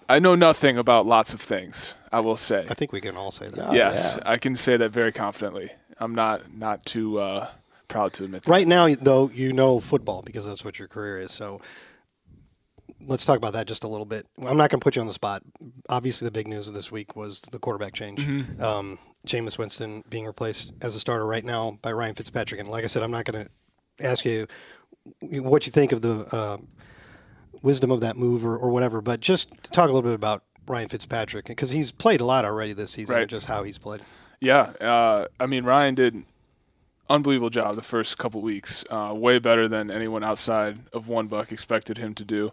[0.10, 1.96] I know nothing about lots of things.
[2.12, 2.66] I will say.
[2.70, 3.74] I think we can all say that.
[3.74, 4.32] Yes, yeah.
[4.32, 5.70] I can say that very confidently.
[6.00, 7.50] I'm not not too uh,
[7.88, 8.50] proud to admit that.
[8.50, 11.32] Right now, though, you know football because that's what your career is.
[11.32, 11.60] So
[13.06, 14.26] let's talk about that just a little bit.
[14.38, 15.44] I'm not going to put you on the spot.
[15.90, 18.20] Obviously, the big news of this week was the quarterback change.
[18.20, 18.64] Mm-hmm.
[18.64, 22.60] Um, Jameis Winston being replaced as a starter right now by Ryan Fitzpatrick.
[22.60, 24.48] And like I said, I'm not going to ask you
[25.22, 26.58] what you think of the uh,
[27.62, 30.90] wisdom of that move or, or whatever, but just talk a little bit about Ryan
[30.90, 33.28] Fitzpatrick because he's played a lot already this season, Right.
[33.28, 34.02] just how he's played.
[34.40, 36.24] Yeah, uh, I mean Ryan did
[37.10, 41.52] unbelievable job the first couple weeks, uh, way better than anyone outside of one buck
[41.52, 42.52] expected him to do.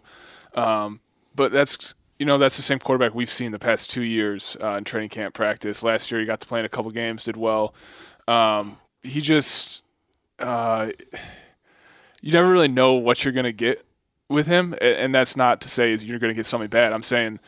[0.53, 1.01] Um,
[1.35, 4.73] but that's you know that's the same quarterback we've seen the past two years uh,
[4.77, 5.83] in training camp practice.
[5.83, 7.73] Last year he got to play in a couple games, did well.
[8.27, 9.83] Um, he just
[10.39, 10.89] uh,
[12.21, 13.85] you never really know what you're gonna get
[14.29, 16.93] with him, and that's not to say is you're gonna get something bad.
[16.93, 17.39] I'm saying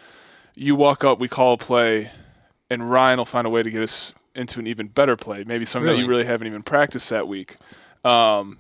[0.56, 2.12] you walk up, we call a play,
[2.69, 5.65] and Ryan will find a way to get us into an even better play, maybe
[5.65, 6.10] something that you Really?
[6.19, 7.58] really haven't even practiced that week.
[8.03, 8.60] Um,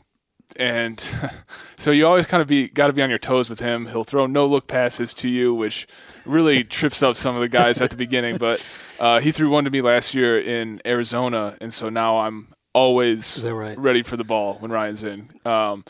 [0.55, 0.99] and
[1.77, 3.87] so you always kind of be got to be on your toes with him.
[3.87, 5.87] He'll throw no look passes to you, which
[6.25, 8.37] really trips up some of the guys at the beginning.
[8.37, 8.63] But
[8.99, 13.43] uh, he threw one to me last year in Arizona, and so now I'm always
[13.45, 13.77] right?
[13.77, 15.29] ready for the ball when Ryan's in.
[15.45, 15.83] Um,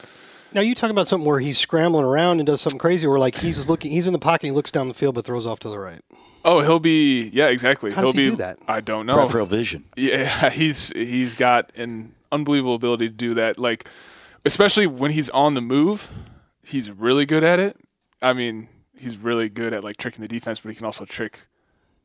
[0.54, 3.36] Now you talking about something where he's scrambling around and does something crazy, or like
[3.36, 5.70] he's looking, he's in the pocket, he looks down the field, but throws off to
[5.70, 6.00] the right.
[6.46, 7.91] oh, he'll be yeah, exactly.
[7.91, 8.30] How he'll does he be.
[8.32, 8.60] do that?
[8.67, 9.15] I don't know.
[9.15, 9.84] Peripheral vision.
[9.98, 13.60] Yeah, he's he's got an unbelievable ability to do that.
[13.60, 13.89] Like,
[14.47, 16.12] especially when he's on the move,
[16.63, 17.77] he's really good at it.
[18.21, 21.47] I mean, he's really good at like tricking the defense, but he can also trick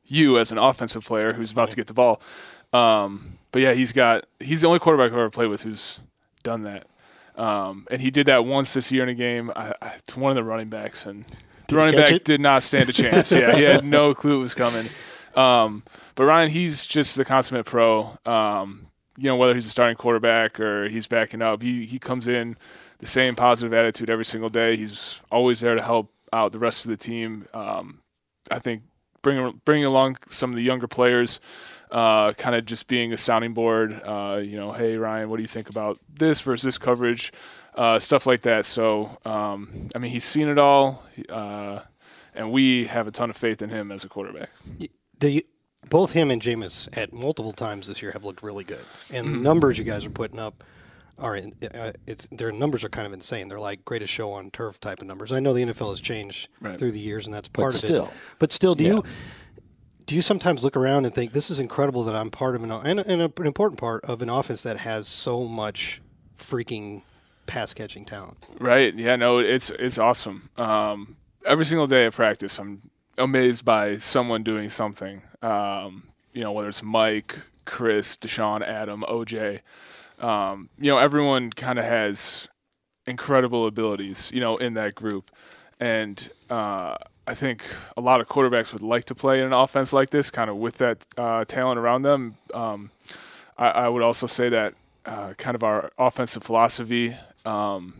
[0.05, 2.20] you as an offensive player who's about to get the ball.
[2.72, 6.00] Um, but yeah, he's got he's the only quarterback I've ever played with who's
[6.42, 6.87] done that.
[7.37, 10.31] Um, and he did that once this year in a game I, I, to one
[10.31, 11.24] of the running backs, and
[11.68, 12.24] the running back it?
[12.24, 13.33] did not stand a chance.
[13.33, 14.87] yeah, he had no clue it was coming.
[15.35, 15.83] Um,
[16.14, 18.18] but Ryan, he's just the consummate pro.
[18.26, 22.27] Um, you know, whether he's a starting quarterback or he's backing up, he he comes
[22.27, 22.57] in
[22.98, 24.77] the same positive attitude every single day.
[24.77, 27.46] He's always there to help out the rest of the team.
[27.53, 28.01] Um,
[28.51, 28.83] I think
[29.22, 31.40] bringing bringing along some of the younger players,
[31.90, 34.01] uh, kind of just being a sounding board.
[34.05, 37.33] Uh, you know, hey Ryan, what do you think about this versus this coverage,
[37.75, 38.64] uh, stuff like that.
[38.64, 41.81] So, um, I mean, he's seen it all, uh,
[42.35, 44.51] and we have a ton of faith in him as a quarterback.
[45.18, 45.46] The
[45.90, 48.79] both him and Jameis at multiple times this year have looked really good,
[49.12, 49.37] and Mm-hmm.
[49.37, 50.64] the numbers you guys are putting up
[51.18, 53.47] are in, uh, it's their numbers are kind of insane.
[53.49, 55.31] They're like greatest show on turf type of numbers.
[55.33, 56.79] I know the NFL has changed Right.
[56.79, 58.07] through the years, and that's part of still.
[58.07, 58.11] it.
[58.38, 58.90] But still, do Yeah.
[58.95, 59.05] you
[60.07, 62.73] do you sometimes look around and think this is incredible that I'm part of an
[62.73, 66.01] and, and an important part of an offense that has so much
[66.37, 67.03] freaking
[67.47, 68.37] pass catching talent?
[68.59, 68.92] Right.
[68.95, 69.14] Yeah.
[69.16, 69.38] No.
[69.38, 70.49] It's it's awesome.
[70.59, 71.16] Um,
[71.47, 75.22] every single day at practice, I'm amazed by someone doing something.
[75.42, 79.61] Um, you know, whether it's Mike, Chris, DeSean, Adam, OJ.
[80.18, 82.48] Um, you know, everyone kind of has
[83.07, 84.31] incredible abilities.
[84.33, 85.31] You know, in that group,
[85.81, 86.96] and uh,
[87.27, 87.64] I think
[87.96, 90.57] a lot of quarterbacks would like to play in an offense like this, kind of
[90.57, 92.37] with that uh, talent around them.
[92.53, 92.90] Um,
[93.57, 94.75] I, I would also say that
[95.07, 97.14] uh, kind of our offensive philosophy.
[97.44, 97.94] Um,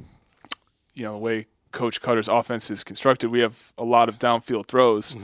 [0.95, 4.67] you know, the way Coach Koetter's offense is constructed, we have a lot of downfield
[4.67, 5.17] throws.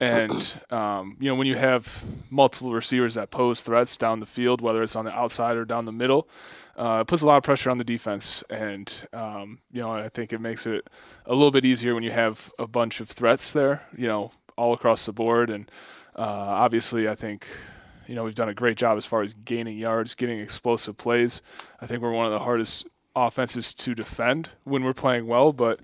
[0.00, 4.60] And, um, you know, when you have multiple receivers that pose threats down the field,
[4.60, 6.28] whether it's on the outside or down the middle,
[6.76, 8.44] uh, it puts a lot of pressure on the defense.
[8.48, 10.86] And, um, you know, I think it makes it
[11.26, 14.72] a little bit easier when you have a bunch of threats there, you know, all
[14.72, 15.50] across the board.
[15.50, 15.68] And
[16.14, 17.44] uh, obviously, I think
[18.08, 21.42] you know, we've done a great job as far as gaining yards, getting explosive plays.
[21.80, 22.86] I think we're one of the hardest
[23.26, 25.80] offenses to defend when we're playing well, but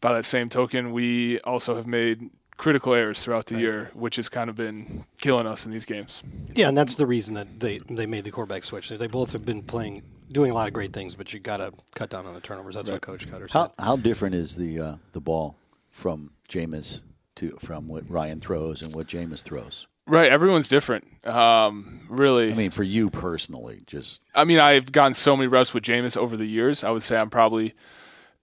[0.00, 4.28] by that same token, we also have made critical errors throughout the year, which has
[4.28, 6.22] kind of been killing us in these games.
[6.54, 8.88] Yeah, and that's the reason that they they made the quarterback switch.
[8.88, 11.72] They both have been playing, doing a lot of great things, but you got to
[11.94, 12.74] cut down on the turnovers.
[12.74, 13.52] That's what Coach Koetter said.
[13.52, 15.56] How how different is the uh, the ball
[15.90, 17.02] from Jameis
[17.36, 19.86] to from what Ryan throws and what Jameis throws?
[20.06, 21.06] Right, everyone's different.
[21.26, 25.72] Um, really, I mean, for you personally, just I mean, I've gotten so many reps
[25.72, 26.82] with Jameis over the years.
[26.82, 27.74] I would say I'm probably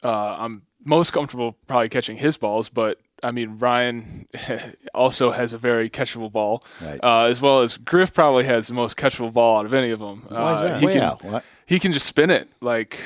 [0.04, 4.28] uh, I'm most comfortable probably catching his balls, but I mean Ryan
[4.94, 7.00] also has a very catchable ball, Right.
[7.04, 10.00] uh, as well as Griff probably has the most catchable ball out of any of
[10.00, 10.24] them.
[10.30, 10.80] Why is Uh, that?
[10.80, 12.98] He Well, can yeah, what- he can just spin it like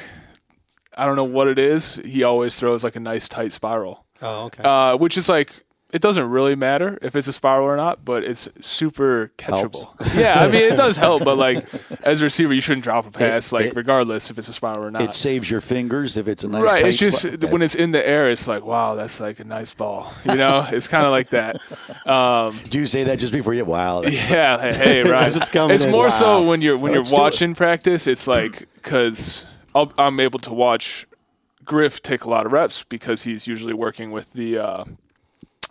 [0.96, 1.96] I don't know what it is.
[2.06, 4.62] He always throws like a nice tight spiral, oh, okay.
[4.64, 5.52] uh, which is like.
[5.94, 9.88] It doesn't really matter if it's a spiral or not, but it's super catchable.
[10.16, 11.64] yeah, I mean it does help, but like
[12.04, 14.86] as a receiver, you shouldn't drop a pass, like it- regardless if it's a spiral
[14.86, 15.04] or not.
[15.04, 16.86] it saves your fingers if it's a nice right.
[16.88, 17.52] It's just spot.
[17.52, 20.12] when it's in the air, it's like wow, that's like a nice ball.
[20.26, 21.58] You know, it's kind of like that.
[22.08, 23.64] Um, Do you say that just before you?
[23.64, 24.74] Wow, yeah.
[24.74, 25.28] Hey, hey right.
[25.36, 25.92] it's coming in.
[25.92, 27.22] more so when you're when Let's you're it.
[27.22, 28.08] watching practice.
[28.08, 31.06] It's like because I'm able to watch
[31.64, 34.84] Griff take a lot of reps because he's usually working with the uh,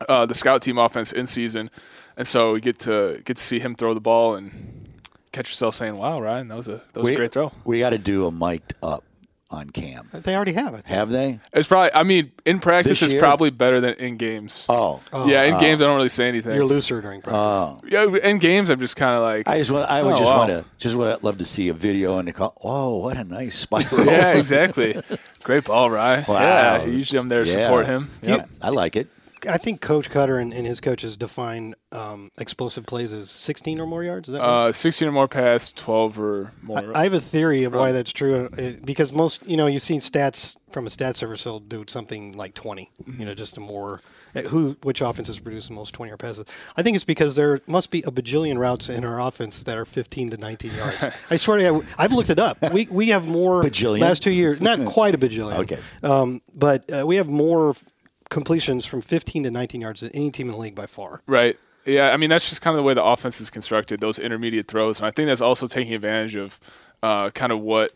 [0.09, 1.71] uh, the scout team offense in season,
[2.17, 4.89] and so we get to get to see him throw the ball and
[5.33, 7.79] catch yourself saying, "Wow, Ryan, that was a that was we, a great throw." We
[7.81, 9.05] got to do a mic'd up
[9.51, 10.09] on cam.
[10.15, 10.87] they already have it.
[10.87, 11.39] Have they?
[11.53, 11.93] It's probably.
[11.93, 13.21] I mean, in practice, This it's year?
[13.21, 14.65] probably better than in games.
[14.67, 16.55] Oh, yeah, in games I don't really say anything.
[16.55, 17.39] You're looser during practice.
[17.39, 17.79] oh.
[17.87, 19.91] yeah, in games I'm just kind of like, I just want.
[19.91, 20.39] I would Oh, just wow.
[20.39, 20.65] want to.
[20.79, 22.55] Just would love to see a video and to call.
[22.65, 24.07] Oh, what a nice spiral!
[24.07, 24.97] yeah, exactly.
[25.43, 26.25] Great ball, Ryan.
[26.27, 26.39] Wow.
[26.41, 27.65] Yeah, usually I'm there to Yeah.
[27.67, 28.11] support him.
[28.23, 29.09] Yeah, I like it.
[29.49, 33.87] I think Coach Koetter and, and his coaches define um, explosive plays as 16 or
[33.87, 34.29] more yards.
[34.29, 34.67] Is that right?
[34.69, 36.97] Uh, 16 or more pass, 12 or more.
[36.97, 39.83] I, I have a theory of why that's true uh, because most, you know, you've
[39.83, 43.21] seen stats from a stat service, they'll do something like 20, Mm-hmm.
[43.21, 44.01] you know, just a more
[44.35, 46.47] uh, who which offenses produce the most 20 yard passes.
[46.77, 49.85] I think it's because there must be a bajillion routes in our offense that are
[49.85, 51.11] 15 to 19 yards.
[51.31, 52.57] I swear to you, I've looked it up.
[52.73, 54.01] We we have more Bajillion?
[54.01, 55.59] last two years, not quite a bajillion.
[55.59, 55.79] Okay.
[56.03, 57.85] Um, but uh, we have more f-
[58.33, 61.21] completions from 15 to 19 yards than any team in the league by far.
[61.27, 61.59] Right.
[61.85, 64.69] Yeah, I mean that's just kind of the way the offense is constructed, those intermediate
[64.69, 66.61] throws, and I think that's also taking advantage of
[67.03, 67.93] uh, kind of what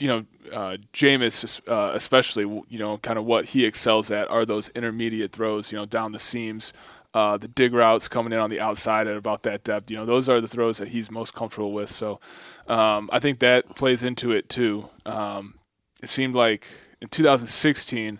[0.00, 4.44] you know uh, Jameis, uh, especially you know kind of what he excels at are
[4.44, 6.72] those intermediate throws, you know down the seams,
[7.14, 9.92] uh, the dig routes coming in on the outside at about that depth.
[9.92, 11.88] You know those are the throws that he's most comfortable with.
[11.88, 12.18] So
[12.66, 14.90] um, I think that plays into it too.
[15.06, 15.54] Um,
[16.02, 16.66] it seemed like
[17.00, 18.18] in 2016.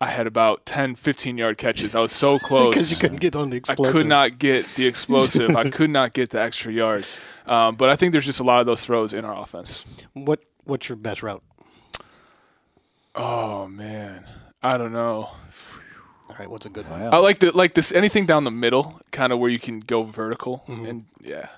[0.00, 1.94] I had about 10, 15 yard catches.
[1.94, 2.74] I was so close.
[2.74, 3.94] Because you couldn't get on the explosive.
[3.94, 5.56] I could not get the explosive.
[5.56, 7.06] I could not get the extra yard.
[7.46, 9.84] Um, but I think there's just a lot of those throws in our offense.
[10.14, 11.42] What What's your best route?
[13.14, 14.24] Oh man,
[14.62, 15.28] I don't know.
[16.30, 17.02] All right, what's a good one?
[17.02, 20.04] I like the like this anything down the middle, kind of where you can go
[20.04, 20.86] vertical Mm-hmm.
[20.86, 21.48] and yeah.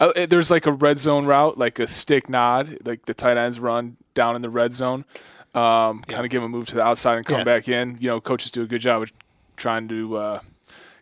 [0.00, 3.60] It- there's like a red zone route, like a stick nod, like the tight ends
[3.60, 5.04] run down in the red zone,
[5.54, 7.44] um, kind of give them a move to the outside and come Yeah.
[7.44, 7.98] back in.
[8.00, 9.12] You know, coaches do a good job of
[9.56, 10.40] trying to uh,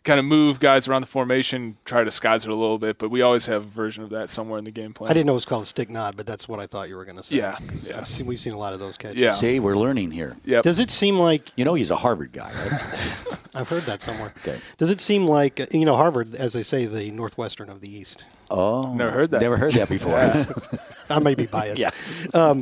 [0.03, 2.97] kind of move guys around the formation, try to disguise it a little bit.
[2.97, 5.09] But we always have a version of that somewhere in the game plan.
[5.09, 6.95] I didn't know it was called a stick nod, but that's what I thought you
[6.95, 7.37] were going to say.
[7.37, 7.97] Yeah, 'Cause yeah.
[7.99, 9.17] I've seen, we've seen a lot of those catches.
[9.17, 9.31] Yeah.
[9.31, 10.35] See, we're learning here.
[10.45, 10.63] Yep.
[10.63, 13.37] Does it seem like You know, he's a Harvard guy, right?
[13.53, 14.33] I've heard that somewhere?
[14.39, 14.59] Okay.
[14.77, 17.93] Does it seem like uh, you know Harvard, as they say, the northwestern of the
[17.93, 18.23] East?
[18.49, 19.41] Oh, Never heard that.
[19.41, 20.15] Never heard that before.
[21.09, 21.79] I may be biased.
[22.33, 22.53] yeah.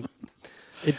[0.83, 0.95] It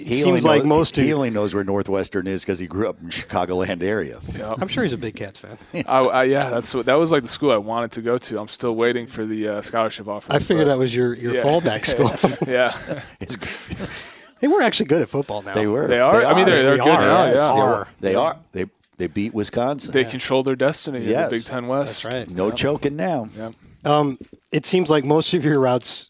[0.00, 0.96] He only seems like knows- most.
[0.96, 4.18] He do- only knows where Northwestern is because he grew up in the Chicagoland area.
[4.60, 5.58] I'm sure he's a big Cats fan.
[5.86, 8.40] I, I, yeah, that's that was like the school I wanted to go to.
[8.40, 10.32] I'm still waiting for the uh, scholarship offer.
[10.32, 11.42] I figured that was your, your yeah.
[11.42, 12.10] fallback school.
[12.50, 12.72] yeah,
[13.20, 13.36] It's-
[14.40, 15.52] they were actually good at football now.
[15.52, 15.86] they were.
[15.86, 16.24] They are?
[16.24, 17.24] I mean, they're- they're They good are, now.
[17.26, 17.34] yes.
[17.36, 17.74] Yeah, They Are.
[17.74, 17.88] are.
[18.00, 18.38] They are.
[18.52, 18.64] They
[18.96, 19.92] they beat Wisconsin.
[19.92, 22.02] they control their destiny in the Big Ten West.
[22.02, 22.30] That's right.
[22.36, 23.28] no choking now.
[23.36, 23.54] Yep.
[23.84, 24.18] Um,
[24.52, 26.09] it seems like most of your routes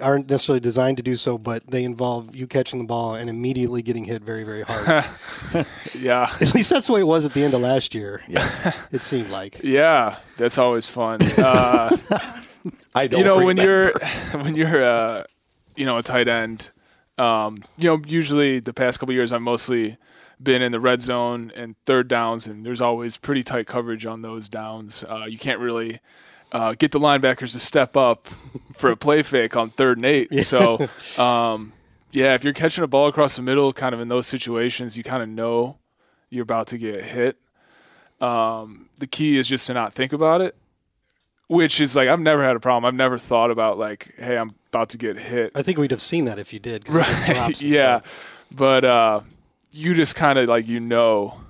[0.00, 3.82] aren't necessarily designed to do so, but they involve you catching the ball and immediately
[3.82, 5.04] getting hit very, very hard.
[5.98, 8.22] Yeah, at least that's the way it was at the end of last year.
[8.28, 8.76] Yes.
[8.92, 9.60] It seemed like.
[9.62, 11.18] yeah, that's always fun.
[11.36, 11.96] Uh,
[12.94, 13.20] I don't.
[13.20, 13.92] you know when you're
[14.32, 15.24] when you're uh,
[15.76, 16.70] you know a tight end
[17.18, 19.96] um, you know usually the past couple years i've mostly
[20.42, 24.22] been in the red zone and third downs and there's always pretty tight coverage on
[24.22, 26.00] those downs uh, you can't really
[26.52, 28.28] uh, get the linebackers to step up
[28.74, 30.78] for a play fake on third and eight so
[31.18, 31.72] um,
[32.12, 35.02] yeah if you're catching a ball across the middle kind of in those situations you
[35.02, 35.76] kind of know
[36.28, 37.36] you're about to get hit
[38.20, 40.54] um, the key is just to not think about it
[41.48, 42.84] which is like I've never had a problem.
[42.84, 45.50] I've never thought about like, hey, I'm about to get hit.
[45.56, 47.08] I think we'd have seen that if you did, Right?
[47.60, 48.46] yeah, stuff.
[48.52, 49.20] but uh,
[49.72, 51.40] you just kind of like you know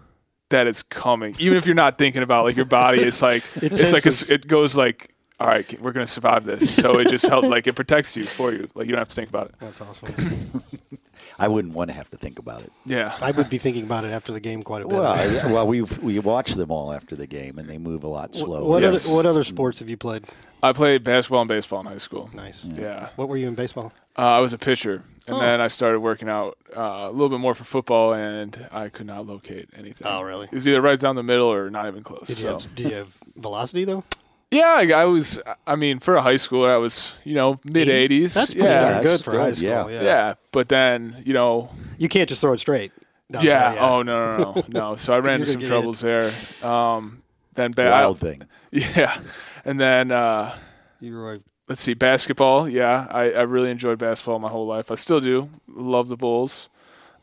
[0.50, 3.00] that it's coming, even if you're not thinking about like your body.
[3.00, 6.74] It's like It it's like a, it goes like, all right, we're gonna survive this.
[6.74, 8.68] So it just helps like it protects you for you.
[8.74, 9.54] Like you don't have to think about it.
[9.60, 10.14] That's awesome.
[11.38, 12.72] I wouldn't want to have to think about it.
[12.84, 14.98] Yeah, I would be thinking about it after the game quite a bit.
[14.98, 15.06] Well,
[15.46, 18.34] I- well, we've we watch them all after the game, and they move a lot
[18.34, 18.64] slower.
[18.64, 19.06] what Yes.
[19.06, 20.24] other what other sports have you played?
[20.62, 22.28] I played basketball and baseball in high school.
[22.34, 22.64] Nice.
[22.64, 23.92] Yeah, What were you in baseball?
[24.18, 25.40] uh, I was a pitcher, and Oh.
[25.40, 29.06] then I started working out uh, a little bit more for football, and I could
[29.06, 30.06] not locate anything.
[30.06, 30.46] Oh, really?
[30.46, 32.26] It was either right down the middle or not even close.
[32.26, 32.52] Did you so.
[32.58, 34.04] have did you have velocity though?
[34.50, 35.38] Yeah, I, I was.
[35.66, 38.34] I mean, for a high schooler, I was, you know, mid 80s.
[38.34, 39.68] That's pretty yeah, darn that's good for good, high school.
[39.68, 39.88] yeah.
[39.88, 40.02] Yeah.
[40.02, 40.34] yeah.
[40.50, 42.90] But then, you know, You can't just throw it straight.
[43.30, 43.74] No, yeah.
[43.76, 44.96] no, Oh no, no, no, no.
[44.96, 46.32] So I ran into some get troubles there.
[46.64, 47.22] Um,
[47.54, 48.42] then ba- Wild thing.
[48.72, 49.20] yeah,
[49.64, 50.54] and then uh,
[51.00, 52.68] You were let's see, basketball.
[52.68, 54.90] Yeah, I, I really enjoyed basketball my whole life.
[54.90, 55.48] I still do.
[55.68, 56.68] Love the Bulls.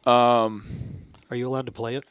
[0.06, 0.66] Um,
[1.30, 2.06] Are you allowed to play it?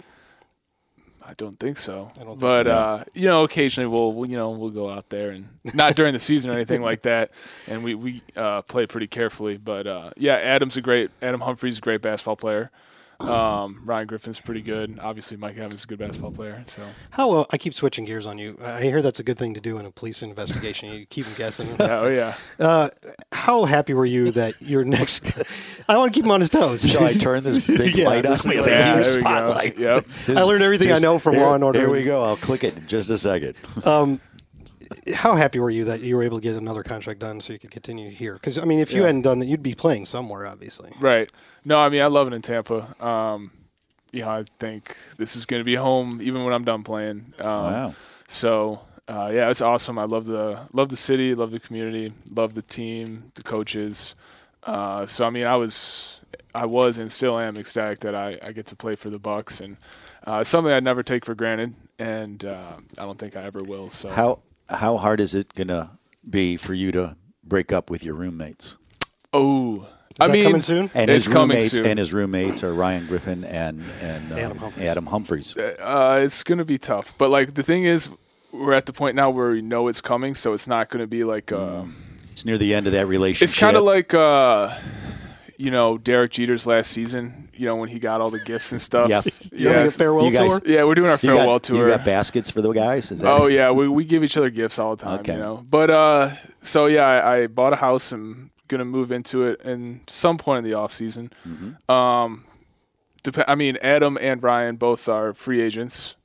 [1.29, 2.09] I don't think so.
[2.15, 2.71] I don't think but so.
[2.73, 6.13] uh, you know, occasionally we'll, we'll you know we'll go out there and not during
[6.13, 7.31] the season or anything like that,
[7.67, 9.57] and we we uh, play pretty carefully.
[9.57, 12.71] But uh, yeah, Adam's a great Adam Humphries a great basketball player.
[13.21, 14.99] Um, Ryan Griffin's pretty good.
[15.01, 16.63] Obviously, Mike Evans is a good basketball player.
[16.67, 18.59] So How uh, I keep switching gears on you.
[18.63, 20.91] I hear that's a good thing to do in a police investigation.
[20.93, 21.69] You keep them guessing.
[21.81, 22.91] oh yeah, Uh,
[23.33, 25.25] how happy were you that your next?
[25.89, 26.89] I want to keep him on his toes.
[26.89, 28.09] Shall I turn this big Yeah.
[28.09, 28.33] light on?
[28.39, 29.21] Like yeah, huge there we go.
[29.21, 29.79] spotlight.
[29.79, 30.05] Yep.
[30.27, 31.81] This- I learned everything I know from here, Law and Order.
[31.81, 32.23] Here we go.
[32.23, 33.55] I'll click it in just a second.
[35.15, 37.59] How happy were you that you were able to get another contract done so you
[37.59, 38.35] could continue here?
[38.35, 39.07] Because I mean, if you Yeah.
[39.07, 40.91] hadn't done that, you'd be playing somewhere, obviously.
[41.01, 41.31] Right.
[41.65, 42.95] No, I mean I love it in Tampa.
[43.05, 43.51] Um,
[44.13, 47.35] you know, I think this is going to be home even when I'm done playing.
[47.39, 47.95] Um, Wow.
[48.29, 49.99] So uh, yeah, it's awesome.
[49.99, 54.17] I love the love the city, love the community, love the team, the coaches.
[54.65, 56.21] Uh, so I mean, I was
[56.55, 59.61] I was and still am ecstatic that I, I get to play for the Bucs,
[59.61, 59.77] and
[60.27, 63.91] uh, something I'd never take for granted, and uh, I don't think I ever will.
[63.91, 65.99] So How how hard is it gonna
[66.29, 68.77] be for you to break up with your roommates?
[69.33, 69.87] oh,
[70.19, 70.91] I that mean, coming soon?
[70.95, 71.87] And it's his coming roommates soon.
[71.87, 74.87] and his roommates are Ryan Griffin and and um, Adam Humphries.
[74.87, 75.57] Adam Humphries.
[75.57, 77.13] uh, it's gonna be tough.
[77.19, 78.09] But like the thing is,
[78.53, 81.23] we're at the point now where we know it's coming, so it's not gonna be
[81.25, 81.53] like.
[81.53, 81.85] Uh,
[82.33, 83.51] It's near the end of that relationship.
[83.51, 84.75] It's kind of like, uh,
[85.59, 87.49] you know, Derek Jeter's last season.
[87.55, 89.09] You know, when he got all the gifts and stuff.
[89.09, 89.23] Yeah.
[89.53, 90.71] You having a farewell You guys- tour?
[90.73, 91.89] Yeah, we're doing our you farewell got, tour.
[91.89, 93.11] You got baskets for the guys.
[93.11, 95.33] Is that Oh yeah, we we give each other gifts all the time, Okay.
[95.35, 95.63] you know.
[95.71, 96.31] But uh,
[96.63, 100.65] so yeah, I, I bought a house and gonna move into it in some point
[100.65, 101.33] in the off season.
[101.49, 101.91] Mm-hmm.
[101.91, 102.45] Um,
[103.23, 106.17] dep- I mean, Adam and Ryan both are free agents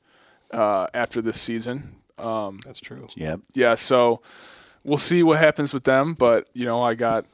[0.51, 1.95] uh, after this season.
[2.17, 3.07] Um, That's true.
[3.15, 3.38] Yeah.
[3.53, 4.21] yeah, so
[4.84, 6.13] we'll see what happens with them.
[6.15, 7.27] But you know, I got a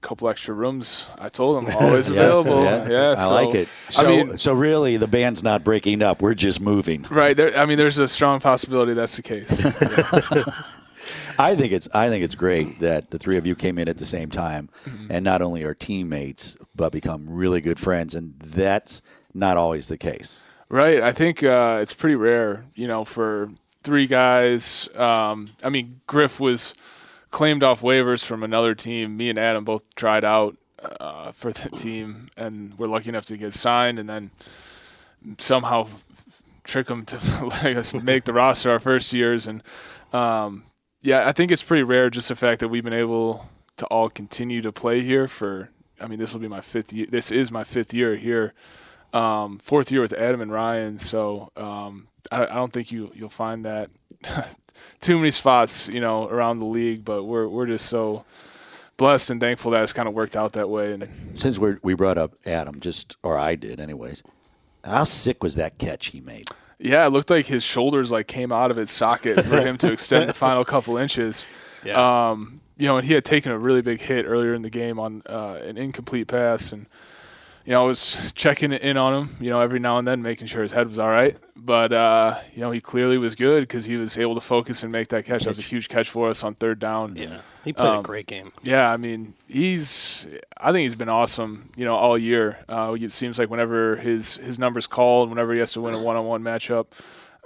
[0.00, 1.08] couple extra rooms.
[1.18, 2.64] I told them always Yeah, available.
[2.64, 3.68] Yeah, I so- like it.
[3.90, 6.22] So, I mean, so really, the band's not breaking up.
[6.22, 7.04] We're just moving.
[7.10, 7.36] right.
[7.36, 9.50] There, I mean, there's a strong possibility that's the case.
[11.38, 13.96] I think it's I think it's great that the three of you came in at
[13.98, 15.06] the same time, Mm-hmm.
[15.10, 19.00] and not only are teammates but become really good friends, and that's
[19.34, 20.46] not always the case.
[20.68, 21.00] Right.
[21.02, 23.50] I think uh, it's pretty rare, you know, for
[23.82, 24.88] three guys.
[24.94, 26.74] Um, I mean, Griff was
[27.30, 29.16] claimed off waivers from another team.
[29.16, 30.56] Me and Adam both tried out
[31.00, 34.30] uh, for the team, and we're lucky enough to get signed, and then
[35.38, 35.86] somehow
[36.64, 37.18] trick them to
[37.64, 39.46] let us make the roster our first years.
[39.46, 39.62] And
[40.12, 40.64] um,
[41.02, 44.08] yeah, I think it's pretty rare just the fact that we've been able to all
[44.08, 45.70] continue to play here for.
[46.00, 47.06] I mean, this will be my fifth year.
[47.10, 48.54] This is my fifth year here
[49.12, 50.98] um, fourth year with Adam and Ryan.
[50.98, 53.90] So um, I, I don't think you you'll find that
[55.00, 57.04] too many spots, you know, around the league.
[57.04, 58.24] But we're we're just so
[58.96, 60.92] blessed and thankful that it's kind of worked out that way.
[60.92, 64.22] And Since we we brought up Adam, just or I did, anyways.
[64.84, 66.48] How sick was that catch he made?
[66.78, 69.92] yeah, it looked like his shoulders like came out of its socket for him to
[69.92, 71.46] extend the final couple inches.
[71.82, 72.28] Yeah.
[72.28, 74.98] Um, you know, and he had taken a really big hit earlier in the game
[74.98, 76.84] on uh, an incomplete pass, and
[77.64, 80.46] you know, I was checking in on him, you know, every now and then, making
[80.46, 81.36] sure his head was all right.
[81.56, 84.90] But uh, you know, he clearly was good because he was able to focus and
[84.90, 85.44] make that catch.
[85.44, 87.16] That was a huge catch for us on third down.
[87.16, 87.40] yeah.
[87.64, 88.52] He played a Um, great game.
[88.62, 90.26] Yeah, I mean, he's.
[90.56, 91.70] I think he's been awesome.
[91.76, 92.58] You know, all year.
[92.68, 96.00] Uh, it seems like whenever his his numbers called, whenever he has to win a
[96.02, 96.86] one on one matchup,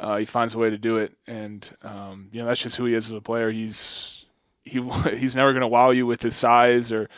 [0.00, 1.12] uh, he finds a way to do it.
[1.26, 3.50] And um, you know, that's just who he is as a player.
[3.50, 4.26] He's
[4.64, 4.80] he
[5.16, 7.08] he's never going to wow you with his size or.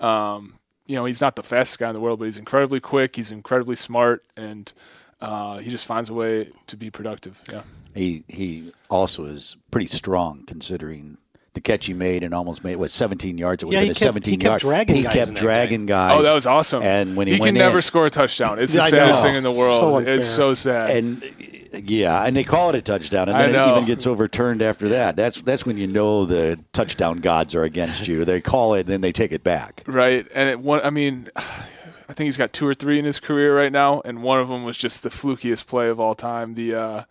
[0.00, 0.54] Um,
[0.88, 3.14] you know, he's not the fastest guy in the world, but he's incredibly quick.
[3.14, 4.72] He's incredibly smart, and
[5.20, 7.40] uh, he just finds a way to be productive.
[7.52, 7.62] Yeah.
[7.94, 11.18] He he also is pretty strong considering
[11.54, 13.62] the catch he made and almost made was 17 yards.
[13.62, 14.60] It would Yeah, have he been a kept- 17 he kept yard.
[14.60, 16.12] dragging he guys kept in that dragging guys.
[16.18, 16.82] Oh, that was awesome.
[16.82, 18.58] And when he, he went can never in, score a touchdown.
[18.60, 19.28] It's the saddest know.
[19.28, 19.96] thing in the world.
[19.96, 20.14] unfair.
[20.16, 20.90] it's so sad.
[20.90, 21.22] and
[21.84, 25.16] yeah, and they call it a touchdown, and then it even gets overturned after that.
[25.16, 28.24] That's that's when you know the touchdown gods are against you.
[28.24, 29.82] They call it, then they take it back.
[29.86, 30.80] Right, and it, one.
[30.82, 34.22] I mean, I think he's got two or three in his career right now, and
[34.22, 36.54] one of them was just the flukiest play of all time.
[36.54, 37.02] The uh,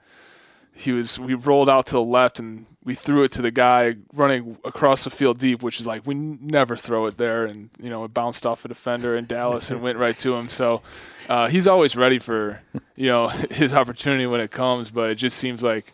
[0.74, 3.96] he was we rolled out to the left and we threw it to the guy
[4.14, 7.90] running across the field deep, which is like we never throw it there, and you
[7.90, 10.48] know it bounced off a defender in Dallas and went right to him.
[10.48, 10.82] So
[11.28, 12.62] uh, he's always ready for
[12.96, 15.92] you know his opportunity when it comes, but it just seems like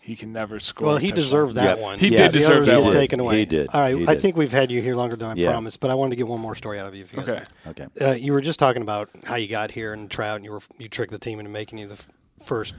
[0.00, 0.88] he can never score.
[0.88, 1.78] Well, he deserved that Yep.
[1.78, 1.98] one.
[2.00, 2.92] He did deserve others that get one.
[2.94, 3.38] taken away.
[3.40, 3.68] He did.
[3.72, 5.50] All right, He I think we've had you here longer than I Yeah.
[5.52, 7.04] promised, but I wanted to get one more story out of you.
[7.04, 7.84] If you guys Okay.
[7.84, 8.04] Okay.
[8.04, 10.60] Uh, you were just talking about how you got here and trout, and you were
[10.78, 12.08] you tricked the team into making you the f-
[12.44, 12.74] first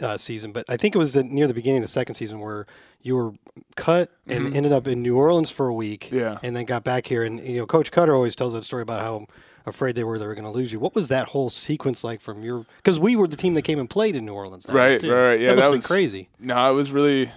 [0.00, 0.52] uh, season.
[0.52, 2.66] But I think it was near the beginning of the second season where
[3.02, 3.32] you were
[3.76, 6.06] cut and ended up in New Orleans for a week.
[6.06, 6.16] Mm-hmm.
[6.18, 6.38] Yeah.
[6.42, 7.22] and then got back here.
[7.24, 9.26] And you know, Coach Koetter always tells that story about how
[9.66, 10.78] afraid they were they were going to lose you.
[10.80, 12.66] What was that whole sequence like from your?
[12.78, 14.66] Because we were the team that came and played in New Orleans.
[14.68, 15.40] Right, right, right.
[15.40, 16.28] Yeah, that that was- crazy.
[16.38, 17.30] No, it was really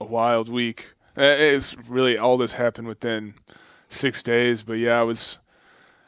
[0.00, 0.94] a wild week.
[1.16, 3.34] Uh, It's really all this happened within
[3.88, 4.62] six days.
[4.62, 5.38] But yeah, I was.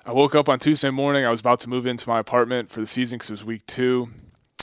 [0.07, 1.25] I woke up on Tuesday morning.
[1.25, 3.65] I was about to move into my apartment for the season because it was week
[3.67, 4.11] two,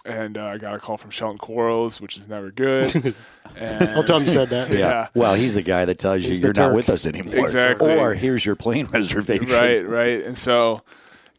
[0.06, 2.93] and uh, I got a call from Shelton Quarles, which is never good.
[3.56, 4.70] and, I'll tell him you said that.
[4.72, 4.78] Yeah.
[4.78, 5.08] Yeah.
[5.14, 7.36] Well, he's the guy that tells you He's you're not with us anymore.
[7.36, 7.97] Exactly.
[7.97, 9.47] Or here's your plane reservation.
[9.47, 10.24] right, right.
[10.24, 10.82] And so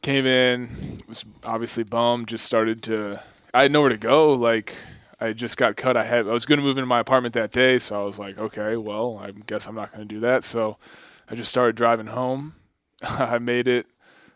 [0.02, 3.20] came in, was obviously bummed, just started to
[3.54, 4.32] I had nowhere to go.
[4.32, 4.74] Like
[5.20, 5.96] I just got cut.
[5.96, 8.38] I had I was gonna move into my apartment that day, so I was like,
[8.38, 10.44] okay, well, I guess I'm not gonna do that.
[10.44, 10.78] So
[11.28, 12.54] I just started driving home.
[13.02, 13.86] I made it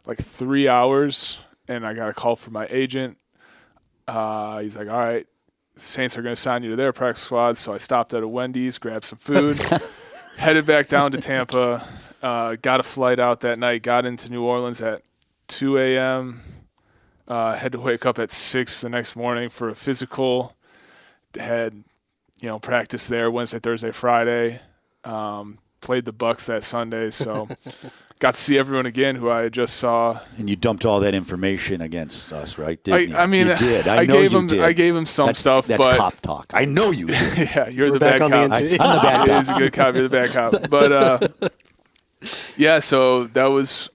[0.07, 3.19] like three hours and I got a call from my agent.
[4.07, 5.27] Uh, he's like, All right,
[5.77, 7.57] Saints are gonna sign you to their practice squad.
[7.57, 9.59] So I stopped at a Wendy's, grabbed some food,
[10.39, 11.87] headed back down to Tampa.
[12.23, 13.83] Uh, got a flight out that night.
[13.83, 15.03] Got into New Orleans at
[15.49, 16.41] 2 a.m.
[17.29, 20.57] Uh, had to wake up at six the next morning for a physical.
[21.39, 21.85] Had
[22.41, 24.61] you know practice there Wednesday, Thursday, Friday.
[25.05, 27.49] Um, played the Bucs that Sunday, so
[28.19, 30.21] got to see everyone again who I just saw.
[30.39, 32.79] And you dumped all that information against us, right?
[32.79, 33.17] I, Didn't you?
[33.17, 33.89] I mean, you did.
[33.89, 34.61] I, I know gave you him did.
[34.61, 36.51] I gave him some that's, stuff, That's but cop talk.
[36.55, 37.39] I know you did.
[37.55, 38.49] yeah, you're We're the bad on cop.
[38.51, 38.77] the I, NC.
[38.81, 39.43] I'm the bad cop.
[39.43, 39.95] is a good cop.
[39.95, 40.71] You're the bad cop.
[40.71, 41.29] But uh,
[42.57, 43.91] yeah, so that was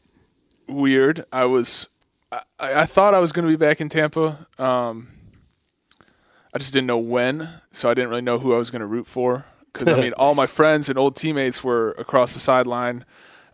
[0.68, 1.26] weird.
[1.32, 1.90] I was,
[2.32, 4.48] I, I thought I was going to be back in Tampa.
[4.58, 5.08] Um,
[6.54, 8.86] I just didn't know when, so I didn't really know who I was going to
[8.86, 9.46] root for.
[9.72, 13.06] Because I mean, all my friends and old teammates were across the sideline.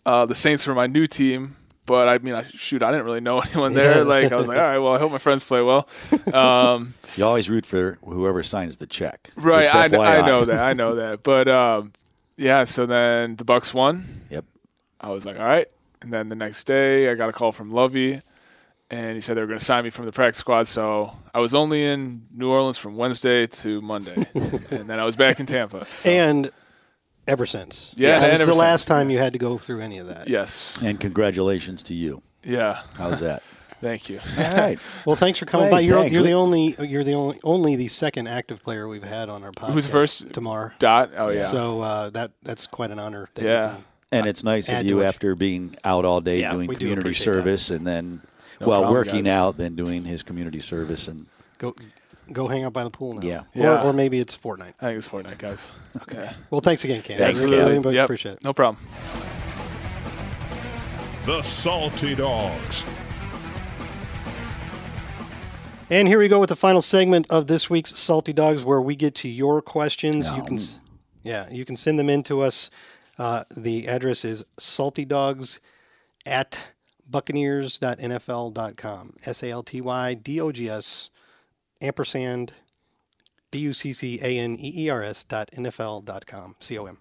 [0.08, 3.20] Uh, the Saints were my new team, but I mean, I, shoot, I didn't really
[3.20, 4.05] know anyone there.
[4.05, 5.88] Like, I was like, all right, well, I hope my friends play well.
[6.34, 9.32] Um, You always root for whoever signs the check.
[9.36, 10.60] Right, Just I, I know that.
[10.60, 11.24] I know that.
[11.24, 11.91] But um,
[12.38, 14.05] yeah, so then the Bucs won.
[14.30, 14.45] Yep.
[15.01, 15.68] I was like, all right.
[16.01, 18.22] And then the next day, I got a call from Lovey,
[18.91, 20.68] and he said they were going to sign me from the practice squad.
[20.68, 25.16] So I was only in New Orleans from Wednesday to Monday, and then I was
[25.16, 25.86] back in Tampa.
[25.86, 26.51] So, And
[27.28, 27.93] ever since.
[27.97, 28.88] Yes, That and was ever the last since.
[28.88, 30.28] time you had to go through any of that.
[30.28, 32.21] yes, And congratulations to you.
[32.43, 33.43] yeah, How's that?
[33.82, 34.19] thank you.
[34.39, 34.80] All right.
[35.05, 35.80] Well, thanks for coming Hey, by.
[35.82, 39.43] You're, you're the only you're the only only the second active player we've had on
[39.43, 39.73] our podcast.
[39.73, 40.32] Who's first?
[40.32, 40.73] Demar.
[40.80, 41.11] Dot.
[41.15, 41.45] Oh yeah.
[41.45, 43.30] So uh, that that's quite an honor.
[43.36, 43.75] that Yeah.
[44.11, 45.05] And it's nice of to you it.
[45.05, 47.15] after being out all day Yeah, doing we do community that.
[47.15, 48.21] service and then,
[48.61, 49.34] No well, problem, working guys.
[49.34, 51.07] out, then doing his community service.
[51.09, 51.25] And
[51.57, 51.75] Go
[52.32, 53.21] go hang out by the pool now.
[53.21, 53.39] Yeah.
[53.55, 53.84] Or, Yeah.
[53.84, 54.73] or maybe it's Fortnite.
[54.82, 55.71] I think it's Fortnite, guys.
[56.03, 56.30] Okay.
[56.49, 57.17] Well, thanks again, Cam.
[57.17, 57.65] Thanks, really, Cam.
[57.67, 58.03] really, really Yep.
[58.05, 58.43] appreciate it.
[58.43, 58.86] No problem.
[61.25, 62.86] The Salty Dogs.
[65.89, 68.95] And here we go with the final segment of this week's Salty Dogs, where we
[68.95, 70.30] get to your questions.
[70.32, 70.59] You can,
[71.23, 72.69] yeah, you can send them in to us.
[73.17, 75.59] Uh, the address is saltydogs
[76.25, 76.57] at
[77.09, 79.13] buccaneers.nfl.com.
[79.25, 81.09] S A L T Y D O G S
[81.82, 82.53] ampersand
[83.51, 86.55] B U C C A N E E R S dot NFL dot com.
[86.59, 86.97] C O M.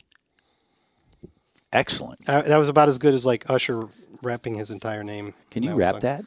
[1.72, 2.20] excellent.
[2.29, 3.89] Uh, that was about as good as like Usher
[4.22, 5.35] rapping his entire name.
[5.51, 6.01] Can you one rap song.
[6.01, 6.24] that?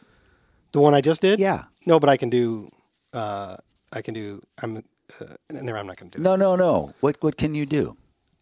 [0.71, 1.39] The one I just did?
[1.39, 1.63] Yeah.
[1.85, 2.69] No, but I can do.
[3.13, 3.57] Uh,
[3.91, 4.41] I can do.
[4.61, 4.83] I'm.
[5.19, 5.77] Uh, never.
[5.77, 6.93] I'm not going to do No, no, no.
[6.99, 7.97] What what can you do?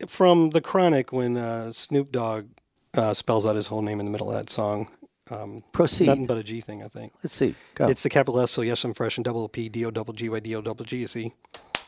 [0.07, 2.47] From the Chronic, when uh, Snoop Dogg
[2.95, 4.89] uh, spells out his whole name in the middle of that song.
[5.29, 6.07] Um, Proceed.
[6.07, 7.13] nothing but a G thing, I think.
[7.23, 7.55] Let's see.
[7.75, 7.87] Go.
[7.89, 10.29] It's the capital S, so yes, I'm fresh, and double P, D O double G
[10.29, 10.97] Y D O double G.
[10.97, 11.33] You see?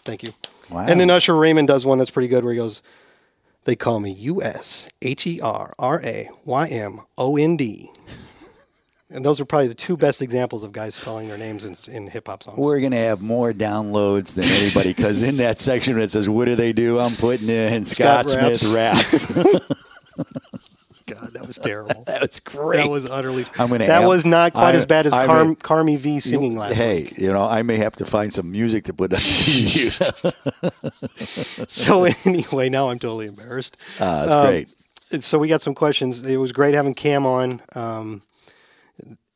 [0.04, 0.34] Thank you.
[0.70, 0.86] wow.
[0.88, 2.82] And then Usher Raymond does one that's pretty good, where he goes,
[3.66, 7.92] "They call me U S H E R R A Y M O N D.
[9.12, 12.08] And those are probably the two best examples of guys spelling their names in, in
[12.08, 12.60] hip hop songs.
[12.60, 16.30] We're going to have more downloads than anybody because in that section where it says,
[16.30, 17.00] What do they do?
[17.00, 19.26] I'm putting in Scott, Scott Smith raps.
[21.10, 22.04] God, that was terrible.
[22.06, 22.78] That's great.
[22.78, 23.46] That was utterly.
[23.58, 25.98] I'm gonna that amp- was not quite I- as bad as I Carm, may- Cardi
[25.98, 27.18] B singing last hey, week.
[27.18, 29.90] you know, I may have to find some music to put on TV.
[31.70, 33.78] So anyway, now I'm totally embarrassed.
[34.00, 34.76] Ah, that's Um, great.
[35.12, 36.26] And So we got some questions.
[36.26, 37.62] It was great having Cam on.
[37.76, 38.22] Um,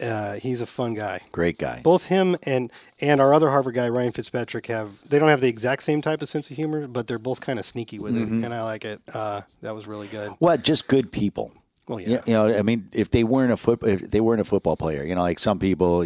[0.01, 1.21] uh, he's a fun guy.
[1.31, 1.79] Great guy.
[1.81, 2.69] Both him and
[2.99, 6.21] and our other Harvard guy Ryan Fitzpatrick have they don't have the exact same type
[6.21, 8.39] of sense of humor, but they're both kind of sneaky with Mm-hmm.
[8.39, 9.01] it, and I like it.
[9.13, 10.31] Uh, that was really good.
[10.39, 10.63] What?
[10.63, 11.53] Just good people.
[11.87, 12.21] Well, yeah.
[12.25, 15.03] You, know, I mean, if they weren't a foot, if they weren't a football player,
[15.03, 16.05] you know, like some people,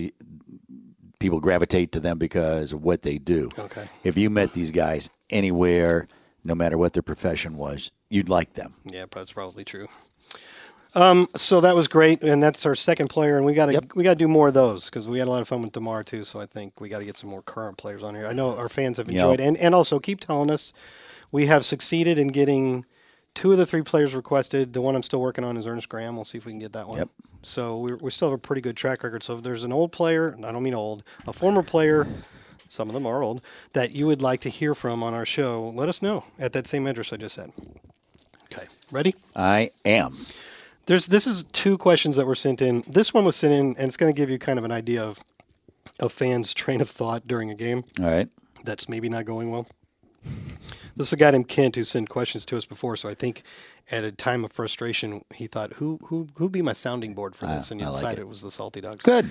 [1.19, 3.49] people gravitate to them because of what they do.
[3.57, 3.87] Okay.
[4.03, 6.07] If you met these guys anywhere,
[6.43, 8.73] no matter what their profession was, you'd like them.
[8.85, 9.87] Yeah, that's probably true.
[10.95, 14.03] Um, so that was great, and that's our second player, and we got to we
[14.03, 16.03] got to do more of those because we had a lot of fun with Demar
[16.03, 16.23] too.
[16.23, 18.25] So I think we got to get some more current players on here.
[18.25, 20.73] I know our fans have enjoyed, and and also keep telling us
[21.31, 22.85] we have succeeded in getting
[23.37, 24.73] two of the three players requested.
[24.73, 26.15] The one I'm still working on is Ernest Graham.
[26.15, 26.97] We'll see if we can get that one.
[26.97, 27.09] Yep.
[27.43, 29.21] So we we still have a pretty good track record.
[29.21, 32.07] So if there's an old player, and I don't mean old, a former player.
[32.69, 35.69] Some of them are old that you would like to hear from on our show.
[35.73, 37.53] Let us know at that same address I just said.
[38.51, 39.15] Okay, ready?
[39.35, 40.17] I am.
[40.87, 42.81] There's this is two questions that were sent in.
[42.87, 45.01] This one was sent in, and it's going to give you kind of an idea
[45.01, 45.23] of
[45.99, 48.27] a fan's train of thought during a game All right.
[48.65, 49.67] that's maybe not going well.
[50.97, 53.43] This is a guy named Kent who sent questions to us before, so I think
[53.91, 57.45] at a time of frustration he thought, "Who who who'd be my sounding board for
[57.45, 58.21] this?" and he I like decided it.
[58.23, 58.27] it.
[58.27, 59.05] was the Salty Dogs.
[59.05, 59.29] Good.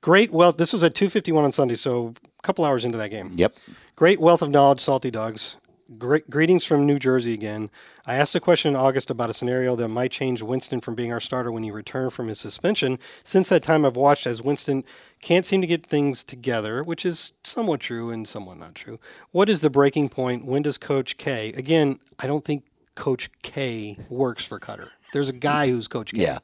[0.00, 0.56] Great wealth.
[0.56, 3.32] This was at 2:51 on Sunday, so a couple hours into that game.
[3.36, 3.54] Yep.
[3.96, 5.56] Great wealth of knowledge, Salty Dogs.
[5.98, 7.68] Great greetings from New Jersey again.
[8.06, 11.12] I asked a question in August about a scenario that might change Winston from being
[11.12, 12.98] our starter when he returned from his suspension.
[13.22, 14.82] Since that time, I've watched as Winston
[15.20, 18.98] can't seem to get things together, which is somewhat true and somewhat not true.
[19.30, 20.46] What is the breaking point?
[20.46, 21.52] When does Coach K?
[21.52, 22.64] Again, I don't think
[22.94, 24.88] Coach K works for Koetter.
[25.12, 26.22] There's a guy who's Coach K.
[26.22, 26.38] Yeah.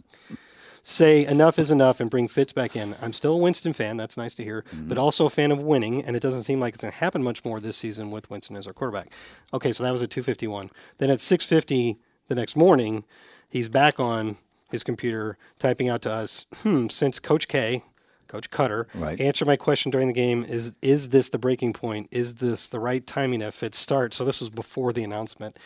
[0.83, 2.95] Say enough is enough and bring Fitz back in.
[3.03, 3.97] I'm still a Winston fan.
[3.97, 4.89] That's nice to hear, Mm-hmm.
[4.89, 6.03] but also a fan of winning.
[6.05, 8.57] And it doesn't seem like it's going to happen much more this season with Winston
[8.57, 9.11] as our quarterback.
[9.53, 10.71] Okay, so that was at 251.
[10.99, 13.05] Then at 650 the next morning,
[13.49, 14.37] he's back on
[14.71, 16.47] his computer typing out to us.
[16.63, 16.89] Hmm.
[16.89, 17.83] Since Coach K.
[18.29, 19.21] Coach Koetter, Right.
[19.21, 22.07] answer my question during the game: Is is this the breaking point?
[22.13, 24.17] Is this the right timing if it starts?
[24.17, 25.57] So this was before the announcement.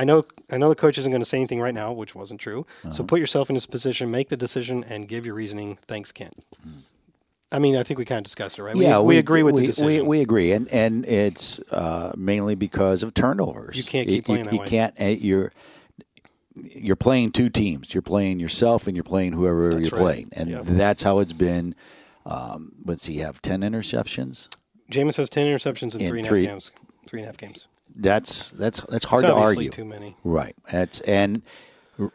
[0.00, 2.40] I know I know the coach isn't going to say anything right now, which wasn't
[2.40, 2.60] true.
[2.84, 2.90] Uh-huh.
[2.90, 5.78] So put yourself in his position, make the decision, and give your reasoning.
[5.86, 6.32] Thanks, Kent.
[7.52, 8.74] I mean, I think we kind of discussed it, right?
[8.76, 9.86] Yeah, we, we agree with we, the decision.
[10.04, 13.76] We, we agree, and and it's uh, mainly because of turnovers.
[13.76, 14.66] You can't keep playing that you, way.
[14.68, 14.98] can't.
[14.98, 15.52] uh, You're
[16.54, 17.92] you're playing two teams.
[17.92, 20.04] You're playing yourself, and you're playing whoever That's you're right.
[20.04, 20.62] playing, and Yep.
[20.64, 21.74] that's how it's been.
[22.24, 24.48] Um, let's see, you have ten interceptions.
[24.90, 26.72] Jameis has ten interceptions in In three and a half games.
[27.06, 27.66] Three and a half games.
[28.00, 29.70] That's that's that's hard to argue.
[29.70, 30.16] Too many.
[30.24, 30.56] Right.
[30.70, 31.42] That's and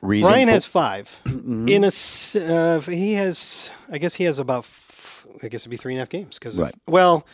[0.01, 0.31] reason.
[0.31, 1.67] Ryan for- has 5 Mm-hmm.
[1.69, 5.77] In a uh, he has, I guess he has about, f- I guess it'd be
[5.77, 6.73] three and a half games because, Right.
[6.88, 7.25] well,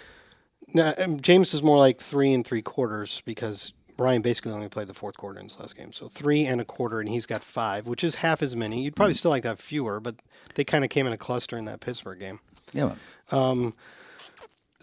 [0.74, 4.88] no, um, Jameis is more like three and three quarters because Ryan basically only played
[4.88, 7.41] the fourth quarter in his last game, so three and a quarter, and he's got
[7.43, 8.84] five, which is half as many.
[8.84, 10.16] You'd probably still like to have fewer, but
[10.56, 12.39] they kind of came in a cluster in that Pittsburgh game.
[12.74, 12.95] Yeah.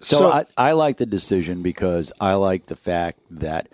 [0.02, 3.68] So, So, I, I like the decision because I like the fact that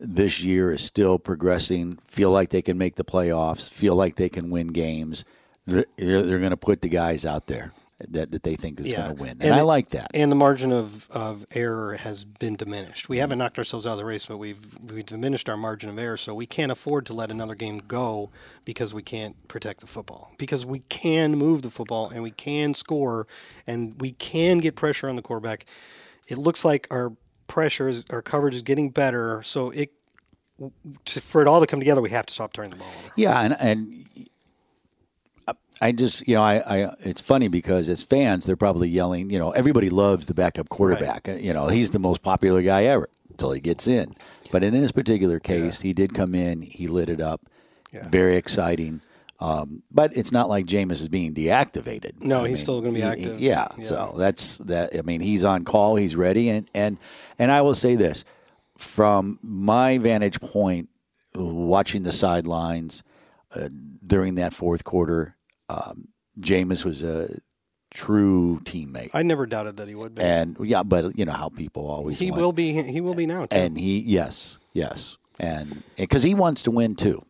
[0.00, 1.98] this year is still progressing.
[2.06, 3.70] Feel like they can make the playoffs.
[3.70, 5.24] Feel like they can win games.
[5.66, 7.72] They're, they're going to put the guys out there
[8.08, 10.10] that, that they think is yeah, going to win, and, I it- like that.
[10.14, 13.08] And the margin of, of error has been diminished.
[13.08, 13.20] We mm-hmm.
[13.22, 16.16] haven't knocked ourselves out of the race, but we've we diminished our margin of error.
[16.16, 18.30] So we can't afford to let another game go
[18.64, 20.32] because we can't protect the football.
[20.38, 23.26] Because we can move the football and we can score
[23.66, 25.66] and we can get pressure on the quarterback.
[26.28, 27.12] It looks like our
[27.48, 29.42] pressure is our coverage is getting better.
[29.42, 29.92] So it
[31.06, 33.12] to, for it all to come together, we have to stop turning the ball over.
[33.16, 34.28] Yeah, and and
[35.80, 36.56] I just you know I,
[36.86, 40.68] I it's funny because as fans they're probably yelling you know everybody loves the backup
[40.68, 41.28] quarterback.
[41.28, 44.14] You know he's the most popular guy ever until he gets in.
[44.50, 47.42] But in this particular case he did come in he lit it up.
[47.92, 48.08] Yeah.
[48.08, 49.00] very exciting.
[49.40, 52.20] Um, but it's not like Jameis is being deactivated.
[52.22, 53.40] No, he's still gonna be he- he- active.
[53.40, 53.84] yeah, Yeah.
[53.84, 56.98] so that's that I mean he's on call he's ready and and
[57.38, 58.24] and I will say this
[58.76, 60.88] from my vantage point
[61.34, 63.02] watching the sidelines
[63.54, 63.68] uh,
[64.06, 65.36] during that fourth quarter
[65.68, 66.08] um,
[66.40, 67.38] Jameis was a
[67.90, 69.10] true teammate.
[69.14, 70.22] I never doubted that he would be.
[70.22, 72.42] and yeah, but you know how people always he want.
[72.42, 72.72] will be.
[72.82, 73.46] He will be now.
[73.46, 73.56] Too.
[73.56, 77.24] And he, yes, yes, and because he wants to win too.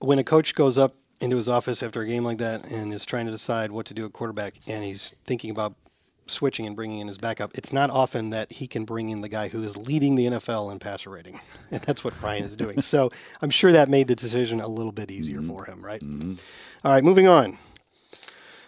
[0.00, 3.04] when a coach goes up into his office after a game like that and is
[3.04, 5.74] trying to decide what to do at quarterback and he's thinking about
[6.26, 9.28] switching and bringing in his backup, it's not often that he can bring in the
[9.28, 11.38] guy who is leading the NFL in passer rating.
[11.70, 12.80] And that's what Ryan is doing.
[12.82, 13.10] so
[13.42, 16.02] I'm sure that made the decision a little bit easier for him, right?
[16.84, 17.58] All right, moving on.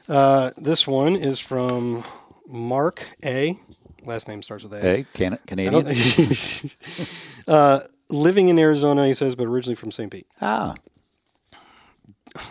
[0.09, 2.05] Uh, this one is from
[2.47, 3.59] Mark A.
[4.05, 4.99] Last name starts with A.
[5.01, 5.05] A.
[5.05, 5.87] can, Canadian.
[7.49, 10.11] uh, living in Arizona, he says, but originally from St.
[10.11, 10.27] Pete.
[10.41, 10.75] ah,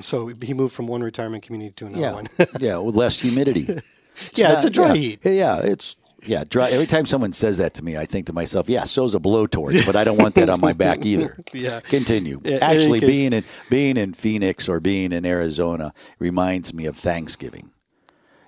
[0.01, 2.27] So he moved from one retirement community to another yeah, one.
[2.59, 3.61] yeah, with less humidity.
[4.35, 5.25] yeah, it's a dry yeah, heat.
[5.25, 5.95] Yeah, it's
[6.27, 6.69] yeah, dry.
[6.69, 9.85] Every time someone says that to me, I think to myself, yeah, so's a blowtorch,
[9.85, 11.37] but I don't want that on my back either.
[11.53, 11.79] Yeah.
[11.81, 12.41] Continue.
[12.43, 16.95] Yeah, Actually, case- being in being in Phoenix or being in Arizona reminds me of
[16.97, 17.71] Thanksgiving.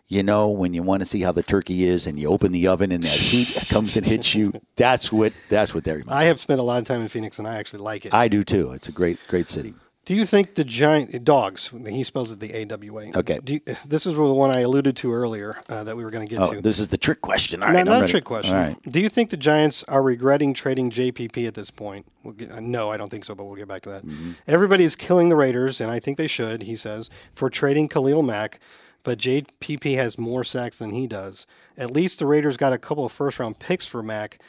[0.09, 2.67] You know, when you want to see how the turkey is, and you open the
[2.67, 4.53] oven, and that heat comes and hits you.
[4.77, 6.21] That's what that's what that reminds.
[6.21, 8.13] I have spent a lot of time in Phoenix, and I actually like it.
[8.13, 8.71] I do too.
[8.71, 9.73] It's a great great city.
[10.07, 11.69] Do you think the giant dogs?
[11.85, 13.11] He spells it the A W A.
[13.17, 13.39] Okay.
[13.43, 16.25] Do you, this is the one I alluded to earlier uh, that we were going
[16.25, 16.61] to get Oh, to.
[16.61, 17.61] this is the trick question.
[17.61, 18.55] All not right, not a trick question.
[18.55, 18.77] All right.
[18.83, 22.05] Do you think the Giants are regretting trading JPP at this point?
[22.23, 24.05] We'll get, uh, no, I don't think so, but we'll get back to that.
[24.05, 24.31] Mm-hmm.
[24.47, 28.23] Everybody is killing the Raiders, and I think they should, he says, for trading Khalil
[28.23, 28.61] Mack,
[29.03, 31.47] but JPP has more sacks than he does.
[31.77, 34.39] At least the Raiders got a couple of first round picks for Mack.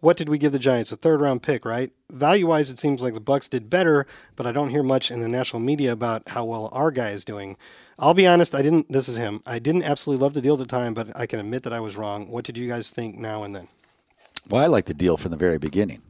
[0.00, 0.92] What did we give the Giants?
[0.92, 1.90] A third round pick, right?
[2.10, 5.20] Value wise, it seems like the Bucs did better, but I don't hear much in
[5.20, 7.56] the national media about how well our guy is doing.
[7.98, 8.92] I'll be honest, I didn't.
[8.92, 9.42] This is him.
[9.46, 11.80] I didn't absolutely love the deal at the time, but I can admit that I
[11.80, 12.30] was wrong.
[12.30, 13.68] What did you guys think now and then?
[14.50, 16.02] Well, I like the deal from the very beginning.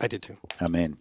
[0.00, 0.36] I did too.
[0.60, 0.98] I mean,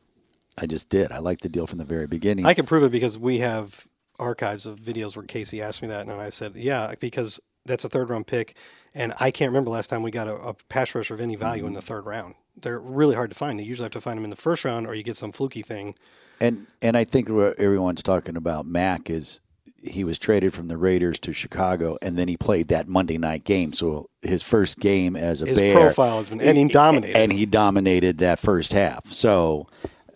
[0.57, 1.11] I just did.
[1.11, 2.45] I liked the deal from the very beginning.
[2.45, 3.87] I can prove it because we have
[4.19, 7.89] archives of videos where Casey asked me that, and I said, "Yeah," because that's a
[7.89, 8.55] third round pick,
[8.93, 11.65] and I can't remember last time we got a, a pass rusher of any value
[11.65, 11.87] in the mm-hmm.
[11.87, 12.35] third round.
[12.57, 13.59] They're really hard to find.
[13.59, 15.61] You usually have to find them in the first round, or you get some fluky
[15.61, 15.95] thing.
[16.39, 19.39] And and I think what everyone's talking about Mack is
[19.83, 23.43] he was traded from the Raiders to Chicago, and then he played that Monday night
[23.43, 23.73] game.
[23.73, 27.17] So his first game as a His Bear, profile has been- and he dominated.
[27.17, 29.07] and he dominated that first half.
[29.07, 29.67] So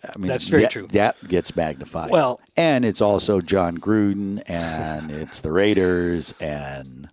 [0.04, 0.86] I mean, That's very that, true.
[0.88, 2.10] That gets magnified.
[2.10, 7.08] Well- and it's also Jon Gruden, and it's the Raiders, and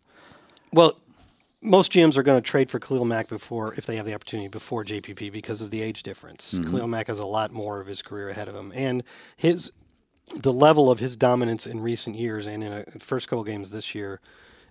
[0.71, 0.97] Well,
[1.63, 4.49] most GMs are going to trade for Khalil Mack before, if they have the opportunity,
[4.49, 6.53] before JPP because of the age difference.
[6.63, 9.03] Khalil Mack has a lot more of his career ahead of him, and
[9.35, 9.71] his
[10.35, 13.93] the level of his dominance in recent years and in a first couple games this
[13.93, 14.19] year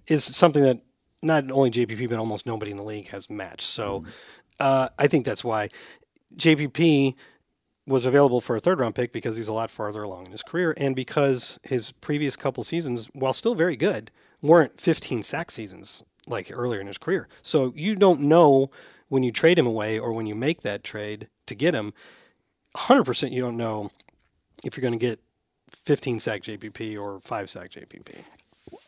[0.07, 0.81] is something that
[1.23, 3.67] not only JPP but almost nobody in the league has matched.
[3.67, 4.05] So
[4.59, 5.69] uh, I think that's why
[6.37, 7.15] JPP
[7.87, 10.43] was available for a third round pick because he's a lot farther along in his
[10.43, 16.03] career and because his previous couple seasons, while still very good, weren't 15 sack seasons
[16.27, 17.29] like earlier in his career.
[17.43, 18.71] So you don't know
[19.09, 21.93] when you trade him away or when you make that trade to get him,
[22.77, 23.91] 100% you don't know
[24.65, 25.21] if you're going to get
[25.71, 28.15] 15 sack JPP or 5 sack JPP.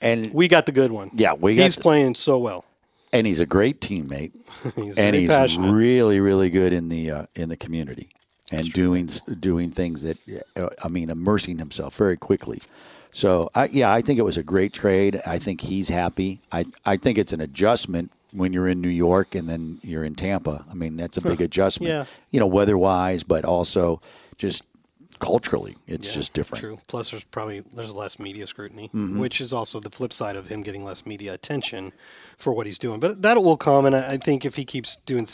[0.01, 1.11] and We got the good one.
[1.15, 2.65] Yeah, we got He's the- playing so well.
[3.13, 4.33] and he's a great teammate,
[4.77, 5.73] He's and he's passionate.
[5.73, 8.11] really, really good in the uh, in the community
[8.53, 9.09] and doing
[9.41, 10.19] doing things that
[10.57, 12.61] uh, I mean, immersing himself very quickly.
[13.15, 15.21] So, I, yeah, I think it was a great trade.
[15.25, 16.41] I think he's happy.
[16.51, 20.17] I I think it's an adjustment when you're in New York and then you're in
[20.17, 20.65] Tampa.
[20.69, 21.91] I mean, that's a big adjustment.
[21.91, 22.05] Yeah.
[22.33, 24.01] You know, weather wise, but also
[24.37, 24.65] just
[25.25, 26.61] culturally, it's just different.
[26.61, 26.79] True.
[26.87, 29.19] Plus, there's probably there's less media scrutiny, Mm-hmm.
[29.19, 31.93] which is also the flip side of him getting less media attention
[32.37, 33.01] for what he's doing.
[33.01, 35.27] But that will come, and I think if he keeps doing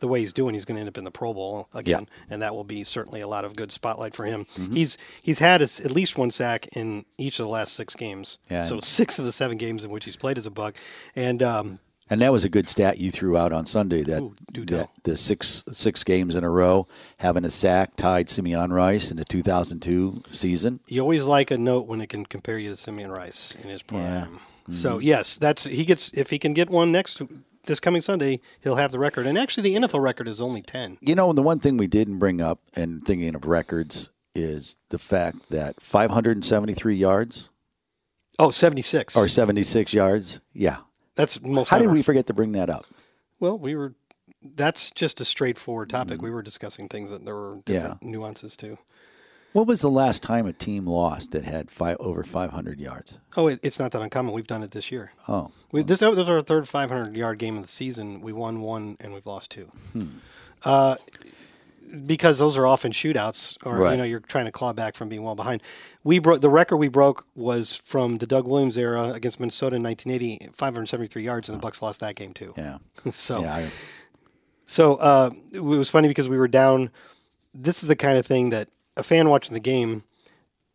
[0.00, 2.42] the way he's doing, he's going to end up in the Pro Bowl again, and
[2.42, 4.44] that will be certainly a lot of good spotlight for him.
[4.56, 4.74] Mm-hmm.
[4.74, 8.38] He's he's had as- at least one sack in each of the last six games.
[8.50, 8.62] Yeah.
[8.62, 10.74] So six of the seven games in which he's played as a Buc,
[11.16, 11.78] and um,
[12.10, 14.02] And that was a good stat you threw out on Sunday.
[14.02, 14.34] That, Ooh,
[14.66, 16.86] that the six six games in a row
[17.18, 20.80] having a sack tied Simeon Rice in the 2002 season.
[20.88, 23.82] you always like a note when it can compare you to Simeon Rice in his
[23.82, 24.02] prime.
[24.68, 24.74] Yeah.
[24.74, 27.22] So yes, that's he gets if he can get one next
[27.64, 29.26] this coming Sunday, he'll have the record.
[29.26, 30.96] And actually, the NFL record is only ten.
[31.02, 34.98] You know, the one thing we didn't bring up, and thinking of records, is the
[34.98, 37.50] fact that 573 yards
[38.38, 39.16] Oh, 76.
[39.16, 40.40] or 76 yards.
[40.54, 40.78] Yeah.
[41.18, 41.68] That's most.
[41.68, 42.86] How did we forget to bring that up?
[43.40, 43.94] Well, we were.
[44.40, 46.22] That's just a straightforward topic.
[46.22, 48.78] We were discussing things that there were different nuances to.
[49.52, 53.18] What was the last time a team lost that had five over 500 yards?
[53.36, 54.32] Oh, it, it's not that uncommon.
[54.32, 55.10] We've done it this year.
[55.26, 58.20] Oh, We, this, this was our third 500 yard game of the season.
[58.20, 59.72] We won one and we've lost two.
[59.92, 60.06] Hmm.
[60.62, 60.96] Uh,
[62.06, 63.92] because those are often shootouts, or Right.
[63.92, 65.62] you know, you're trying to claw back from being well behind.
[66.04, 66.76] We broke the record.
[66.78, 71.60] We broke was from the Doug Williams era against Minnesota in 1980, 573 yards, and
[71.60, 72.54] the Bucs lost that game too.
[72.56, 72.78] yeah.
[73.10, 73.54] so, Yeah.
[73.56, 73.68] I,
[74.64, 76.90] so uh, it was funny because we were down.
[77.54, 80.04] This is the kind of thing that a fan watching the game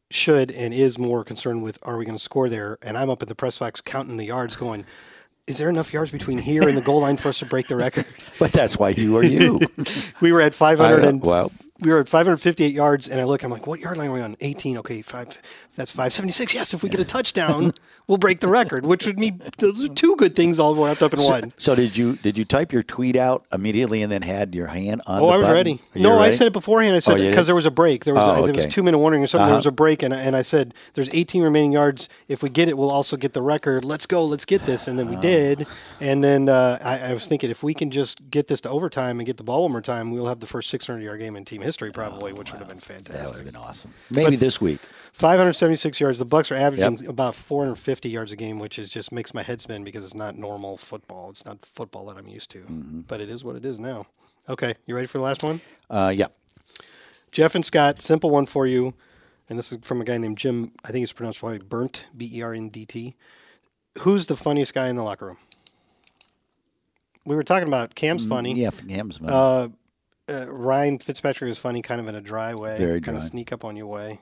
[0.10, 1.78] should and is more concerned with.
[1.84, 2.78] Are we going to score there?
[2.82, 4.86] And I'm up at the press box counting the yards, going,
[5.48, 7.76] "Is there enough yards between here and the goal line for us to break the
[7.76, 8.06] record?"
[8.40, 9.60] but that's why you are you.
[10.22, 13.44] we were at 500 uh, and well- we were at 558 yards, and I look,
[13.44, 14.38] I'm like, "What yard line are we on?
[14.40, 14.78] 18.
[14.78, 15.38] Okay, five.
[15.76, 16.54] That's 576.
[16.54, 17.74] Yes, if we get a touchdown,
[18.08, 21.14] we'll break the record, which would mean those are two good things all wrapped up
[21.14, 24.54] in one." So did you did you type your tweet out immediately and then had
[24.56, 25.54] your hand on Oh, I was button?
[25.56, 25.80] ready.
[25.96, 26.96] No, were I said it beforehand.
[26.96, 27.48] I said Oh, because did?
[27.48, 28.06] there was a break.
[28.06, 28.70] There was Oh, a, there was okay.
[28.70, 29.46] two minute warning or something.
[29.46, 29.58] There Uh-huh.
[29.60, 32.10] was a break, and, and I said, "There's 18 remaining yards.
[32.28, 33.86] If we get it, we'll also get the record.
[33.86, 34.26] Let's go.
[34.26, 35.12] Let's get this." And then Oh.
[35.12, 35.66] we did.
[36.02, 39.20] And then uh, I, I was thinking, if we can just get this to overtime
[39.20, 41.46] and get the ball one more time, we'll have the first 600 yard game in
[41.46, 43.14] team history, probably, which would have been fantastic.
[43.16, 43.92] That would have been awesome.
[44.12, 44.80] Maybe this week.
[45.14, 46.20] 576 yards.
[46.20, 47.10] The Bucs are averaging Yep.
[47.10, 50.36] about 450 yards a game, which is just makes my head spin because it's not
[50.38, 51.30] normal football.
[51.30, 53.02] It's not football that I'm used to, Mm-hmm.
[53.02, 54.08] but it is what it is now.
[54.50, 55.62] Okay, you ready for the last one?
[55.90, 56.28] Uh, yeah.
[57.32, 58.94] Jeff and Scott, simple one for you.
[59.50, 60.72] And this is from a guy named Jim.
[60.84, 63.16] I think it's pronounced probably Burnt, B E R N D T.
[64.00, 65.38] Who's the funniest guy in the locker room?
[67.26, 68.54] We were talking about Cam's funny.
[68.54, 69.32] Mm, Yeah, Cam's funny.
[69.32, 69.68] Uh,
[70.30, 72.78] uh, Ryan Fitzpatrick is funny, kind of in a dry way.
[72.78, 74.20] Very kind of sneak up on your way.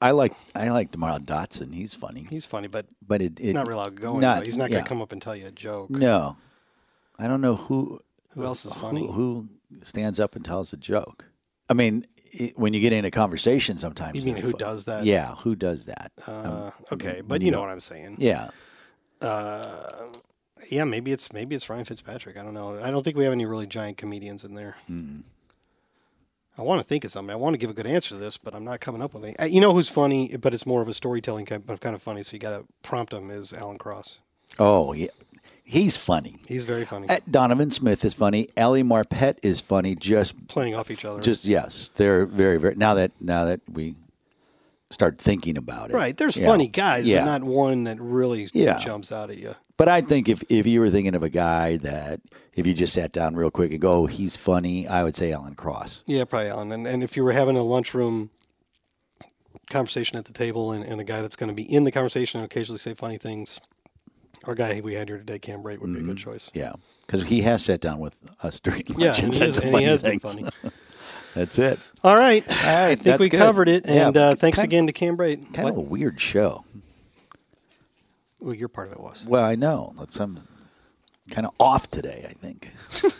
[0.00, 1.74] I like I like Demar Dotson.
[1.74, 4.20] He's funny, He's funny, but but it, it not really outgoing.
[4.20, 4.46] not-.
[4.46, 5.90] He's not going to come up and tell you a joke.
[5.90, 6.36] No,
[7.18, 7.98] I don't know who
[8.34, 9.06] Who else is funny?
[9.06, 9.48] who, who
[9.82, 11.24] stands up and tells a joke.
[11.68, 15.04] I mean, it, when you get into conversation, sometimes You mean who fu- does that?
[15.04, 16.12] Yeah, who does that?
[16.26, 18.16] Uh, okay, but you you know what I'm saying.
[18.18, 18.50] yeah,
[19.20, 20.06] Uh,
[20.70, 22.36] yeah, maybe it's maybe it's Ryan Fitzpatrick.
[22.36, 22.78] I don't know.
[22.80, 24.76] I don't think we have any really giant comedians in there.
[24.86, 25.20] Hmm.
[26.58, 27.32] I want to think of something.
[27.32, 29.24] I want to give a good answer to this, but I'm not coming up with
[29.24, 29.38] any.
[29.38, 32.02] Uh, You know who's funny, but it's more of a storytelling kind of, kind of
[32.02, 32.22] funny.
[32.24, 33.30] So you got to prompt him.
[33.30, 34.18] Is Alan Cross?
[34.58, 35.06] Oh, yeah.
[35.62, 36.40] He's funny.
[36.48, 37.08] He's very funny.
[37.08, 38.48] Uh, Donovan Smith is funny.
[38.56, 39.94] Ali Marpet is funny.
[39.94, 41.20] Just, Playing off each other.
[41.20, 42.74] just yes, they're very, very.
[42.74, 43.94] Now that now that we
[44.90, 46.16] start thinking about it, right.
[46.16, 47.20] There's funny guys, Yeah.
[47.20, 48.78] but not one that really Yeah.
[48.78, 49.54] jumps out at you.
[49.78, 52.20] But I think if, if you were thinking of a guy that
[52.54, 55.32] if you just sat down real quick and go, oh, he's funny, I would say
[55.32, 56.04] Alan Cross.
[56.06, 56.72] Yeah, probably Alan.
[56.72, 58.28] And, and if you were having a lunchroom
[59.70, 62.40] conversation at the table and, and a guy that's going to be in the conversation
[62.40, 63.60] and occasionally say funny things,
[64.44, 66.50] our guy we had here today, Cam Brate, would be a good choice.
[66.54, 66.72] Yeah,
[67.06, 70.02] because he has sat down with us during lunch Yeah, and said some funny has
[70.02, 70.56] been things.
[70.56, 70.74] funny.
[71.34, 71.78] That's it.
[72.02, 72.44] All right.
[72.48, 73.38] right, I think we good.
[73.38, 73.84] covered it.
[73.86, 75.52] Yeah, And uh, thanks again to Cam Brate.
[75.54, 75.72] Kind What?
[75.72, 76.64] of a weird show.
[78.40, 79.24] Well, your part of it was.
[79.26, 79.92] Well, I know.
[79.98, 80.38] That's I'm
[81.30, 82.24] kind of off today.
[82.28, 82.70] I think.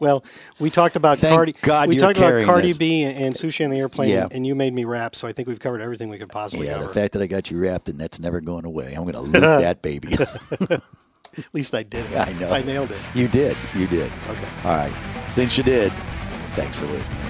[0.00, 0.24] Well,
[0.58, 1.52] we talked about Thank Cardi.
[1.62, 2.76] God we talked about Cardi this.
[2.78, 4.26] B and Sushi on the airplane, Yeah.
[4.32, 5.14] and you made me rap.
[5.14, 6.88] So I think we've covered everything we could possibly Yeah, cover.
[6.88, 8.94] the fact that I got you wrapped and that's never going away.
[8.94, 10.14] I'm going to loot that baby.
[10.14, 10.82] At
[11.52, 12.18] least I did it.
[12.18, 12.50] I know.
[12.50, 13.00] I nailed it.
[13.14, 13.56] You did.
[13.76, 14.12] You did.
[14.28, 14.48] Okay.
[14.64, 14.92] All right.
[15.28, 15.92] Since you did,
[16.56, 17.20] thanks for listening.